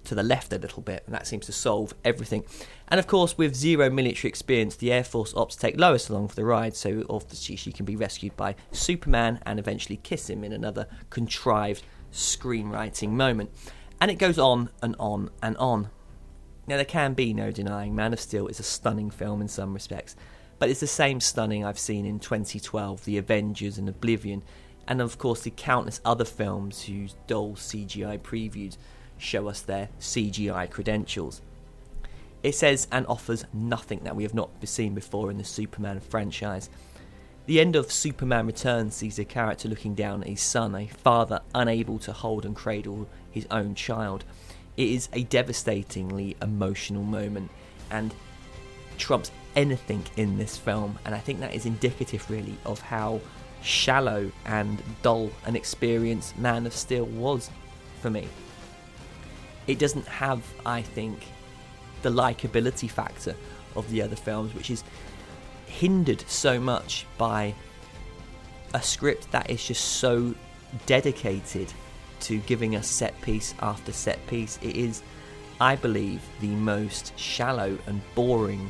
[0.05, 2.43] to the left a little bit, and that seems to solve everything.
[2.87, 6.29] And of course, with zero military experience, the Air Force opts to take Lois along
[6.29, 10.43] for the ride, so obviously she can be rescued by Superman and eventually kiss him
[10.43, 13.51] in another contrived screenwriting moment.
[14.01, 15.89] And it goes on and on and on.
[16.69, 19.73] Now, there can be no denying Man of Steel is a stunning film in some
[19.73, 20.15] respects,
[20.59, 24.43] but it's the same stunning I've seen in 2012, The Avengers and Oblivion,
[24.87, 28.77] and of course the countless other films whose dull CGI previews
[29.17, 31.41] show us their CGI credentials.
[32.43, 36.69] It says and offers nothing that we have not seen before in the Superman franchise.
[37.47, 41.41] The end of Superman Returns sees a character looking down at his son, a father
[41.55, 44.23] unable to hold and cradle his own child.
[44.77, 47.51] It is a devastatingly emotional moment
[47.91, 48.13] and
[48.97, 53.21] trumps anything in this film, and I think that is indicative, really, of how
[53.61, 57.49] shallow and dull an experience Man of Steel was
[58.01, 58.27] for me.
[59.67, 61.25] It doesn't have, I think,
[62.01, 63.35] the likability factor
[63.75, 64.83] of the other films, which is
[65.65, 67.53] hindered so much by
[68.73, 70.33] a script that is just so
[70.85, 71.71] dedicated
[72.21, 74.57] to giving us set piece after set piece.
[74.61, 75.03] It is,
[75.59, 78.69] I believe, the most shallow and boring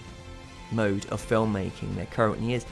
[0.71, 2.65] mode of filmmaking there currently is.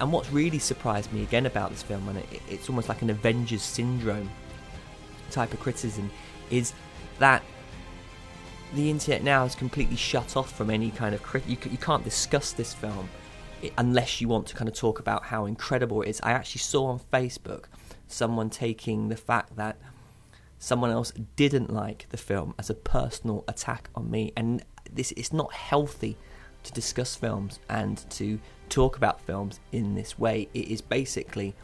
[0.00, 3.10] And what's really surprised me again about this film, and it, it's almost like an
[3.10, 4.30] Avengers syndrome
[5.30, 6.10] type of criticism,
[6.50, 6.72] is
[7.18, 7.42] that
[8.74, 11.46] the internet now is completely shut off from any kind of crit.
[11.46, 13.08] You, you can't discuss this film
[13.78, 16.20] unless you want to kind of talk about how incredible it is.
[16.22, 17.66] I actually saw on Facebook
[18.08, 19.76] someone taking the fact that
[20.62, 25.32] someone else didn't like the film as a personal attack on me, and this it's
[25.32, 26.16] not healthy
[26.62, 28.38] to discuss films and to
[28.68, 30.48] talk about films in this way.
[30.54, 31.56] It is basically,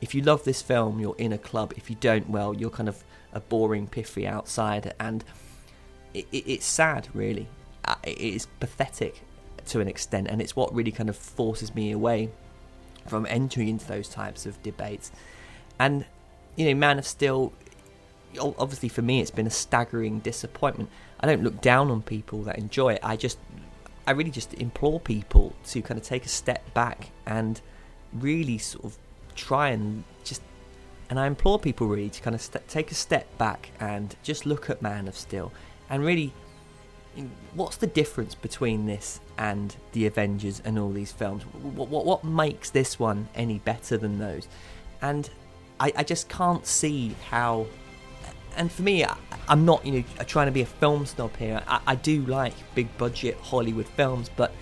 [0.00, 1.74] if you love this film, you're in a club.
[1.76, 5.24] If you don't, well, you're kind of a boring, piffy outsider, and
[6.14, 7.48] it, it, it's sad, really.
[7.84, 9.20] Uh, it is pathetic
[9.66, 12.30] to an extent, and it's what really kind of forces me away
[13.08, 15.10] from entering into those types of debates.
[15.80, 16.04] And
[16.54, 17.52] you know, Man of Steel
[18.38, 20.90] obviously for me it's been a staggering disappointment.
[21.20, 23.00] I don't look down on people that enjoy it.
[23.02, 23.38] I just
[24.06, 27.60] I really just implore people to kind of take a step back and
[28.12, 28.98] really sort of
[29.34, 30.42] try and just
[31.10, 34.46] and I implore people really to kind of st- take a step back and just
[34.46, 35.52] look at Man of Steel
[35.90, 36.32] and really
[37.54, 41.42] what's the difference between this and the Avengers and all these films?
[41.44, 44.48] What, what, what makes this one any better than those?
[45.02, 45.28] And
[45.80, 47.66] I, I just can't see how
[48.58, 49.16] and for me, I,
[49.48, 51.62] am not you know uh, trying to be a film snob here.
[51.66, 54.52] I, I do like big budget Hollywood films, but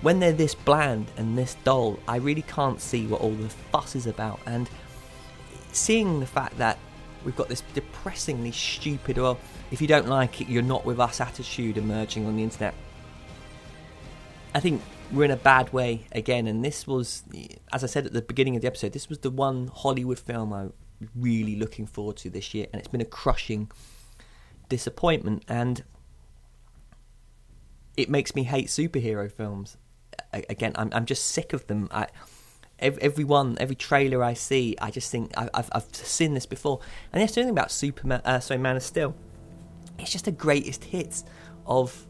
[0.00, 3.94] when they're this bland and this dull, I really can't see what all the fuss
[3.94, 4.40] is about.
[4.46, 4.68] And
[5.72, 6.78] seeing the fact that
[7.24, 9.38] we've got this depressingly stupid, well,
[9.70, 12.74] if you don't like it, you're not with us attitude emerging on the internet.
[14.54, 14.82] I think
[15.12, 17.22] we're in a bad way again, and this was,
[17.72, 20.52] as I said at the beginning of the episode, this was the one Hollywood film
[20.52, 20.68] I
[21.14, 23.70] really looking forward to this year, and it's been a crushing
[24.68, 25.44] disappointment.
[25.48, 25.84] And
[27.96, 29.76] it makes me hate superhero films.
[30.32, 31.88] Again, I'm I'm just sick of them.
[31.90, 32.06] I,
[32.78, 36.80] every one, every trailer I see, I just think I, have I've seen this before.
[37.12, 39.14] And there's something about Superman, uh, sorry, Man of Steel.
[39.98, 41.24] It's just the greatest hits
[41.66, 42.06] of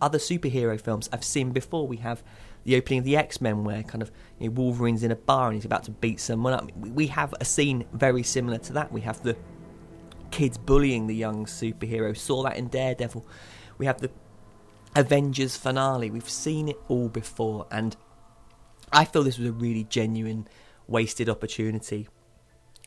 [0.00, 1.86] other superhero films I've seen before.
[1.86, 2.22] We have
[2.64, 5.48] the opening of the X Men, where kind of you know, Wolverine's in a bar
[5.48, 6.70] and he's about to beat someone up.
[6.76, 8.92] We have a scene very similar to that.
[8.92, 9.36] We have the
[10.30, 12.16] kids bullying the young superhero.
[12.16, 13.24] Saw that in Daredevil.
[13.78, 14.10] We have the
[14.96, 16.10] Avengers finale.
[16.10, 17.96] We've seen it all before, and
[18.92, 20.48] I feel this was a really genuine,
[20.86, 22.08] wasted opportunity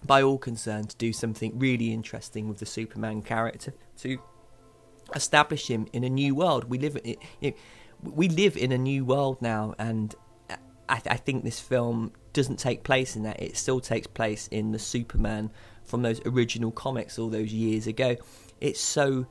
[0.05, 4.19] by all concerned to do something really interesting with the Superman character to
[5.15, 6.65] establish him in a new world.
[6.65, 7.57] We live in, you know,
[8.03, 10.13] we live in a new world now, and
[10.89, 13.41] I, I, think this film doesn't take place in that.
[13.41, 15.51] It still takes place in the Superman
[15.83, 18.15] from those original comics all those years ago.
[18.61, 19.27] It's so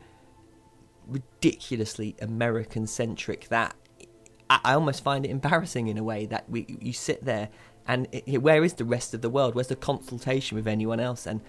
[1.07, 3.75] ridiculously American centric that
[4.51, 7.49] I, I, almost find it embarrassing in a way that we you sit there
[7.87, 9.55] and it, where is the rest of the world?
[9.55, 11.27] Where's the consultation with anyone else?
[11.27, 11.41] And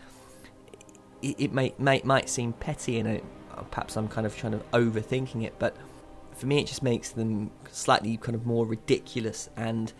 [1.21, 3.21] it, it may, may might seem petty and
[3.55, 5.75] uh, perhaps I'm kind of trying to overthinking it, but
[6.37, 9.49] for me, it just makes them slightly kind of more ridiculous.
[9.57, 9.91] And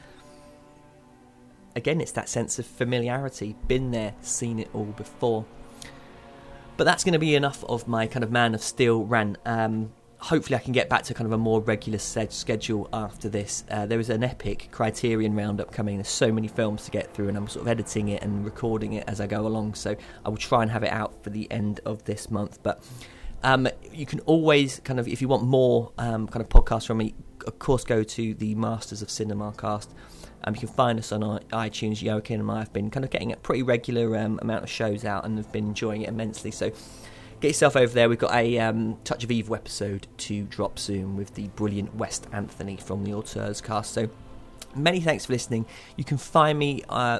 [1.75, 5.45] again, it's that sense of familiarity been there, seen it all before.
[6.77, 9.37] But that's going to be enough of my kind of Man of Steel rant.
[9.45, 13.63] Um, hopefully, I can get back to kind of a more regular schedule after this.
[13.71, 15.97] Uh, there is an epic Criterion roundup coming.
[15.97, 18.93] There's so many films to get through, and I'm sort of editing it and recording
[18.93, 19.73] it as I go along.
[19.73, 22.59] So I will try and have it out for the end of this month.
[22.61, 22.83] But
[23.43, 26.97] um, you can always kind of, if you want more um, kind of podcasts from
[26.97, 27.13] me,
[27.45, 29.93] of course, go to the Masters of Cinema cast.
[30.43, 32.05] Um, you can find us on iTunes.
[32.05, 35.05] Joaquin and I have been kind of getting a pretty regular um, amount of shows
[35.05, 36.51] out and have been enjoying it immensely.
[36.51, 36.71] So
[37.39, 38.09] get yourself over there.
[38.09, 42.27] We've got a um, Touch of Evil episode to drop soon with the brilliant West
[42.31, 43.93] Anthony from the Auteurs cast.
[43.93, 44.09] So
[44.75, 45.65] many thanks for listening.
[45.95, 46.83] You can find me.
[46.87, 47.19] Uh,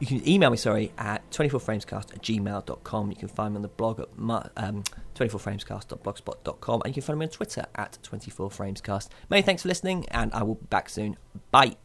[0.00, 3.10] you can email me, sorry, at 24framescast at gmail.com.
[3.10, 4.08] You can find me on the blog at
[4.56, 4.82] um,
[5.14, 9.08] 24framescast.blogspot.com and you can find me on Twitter at 24framescast.
[9.30, 11.16] Many thanks for listening and I will be back soon.
[11.50, 11.76] Bye.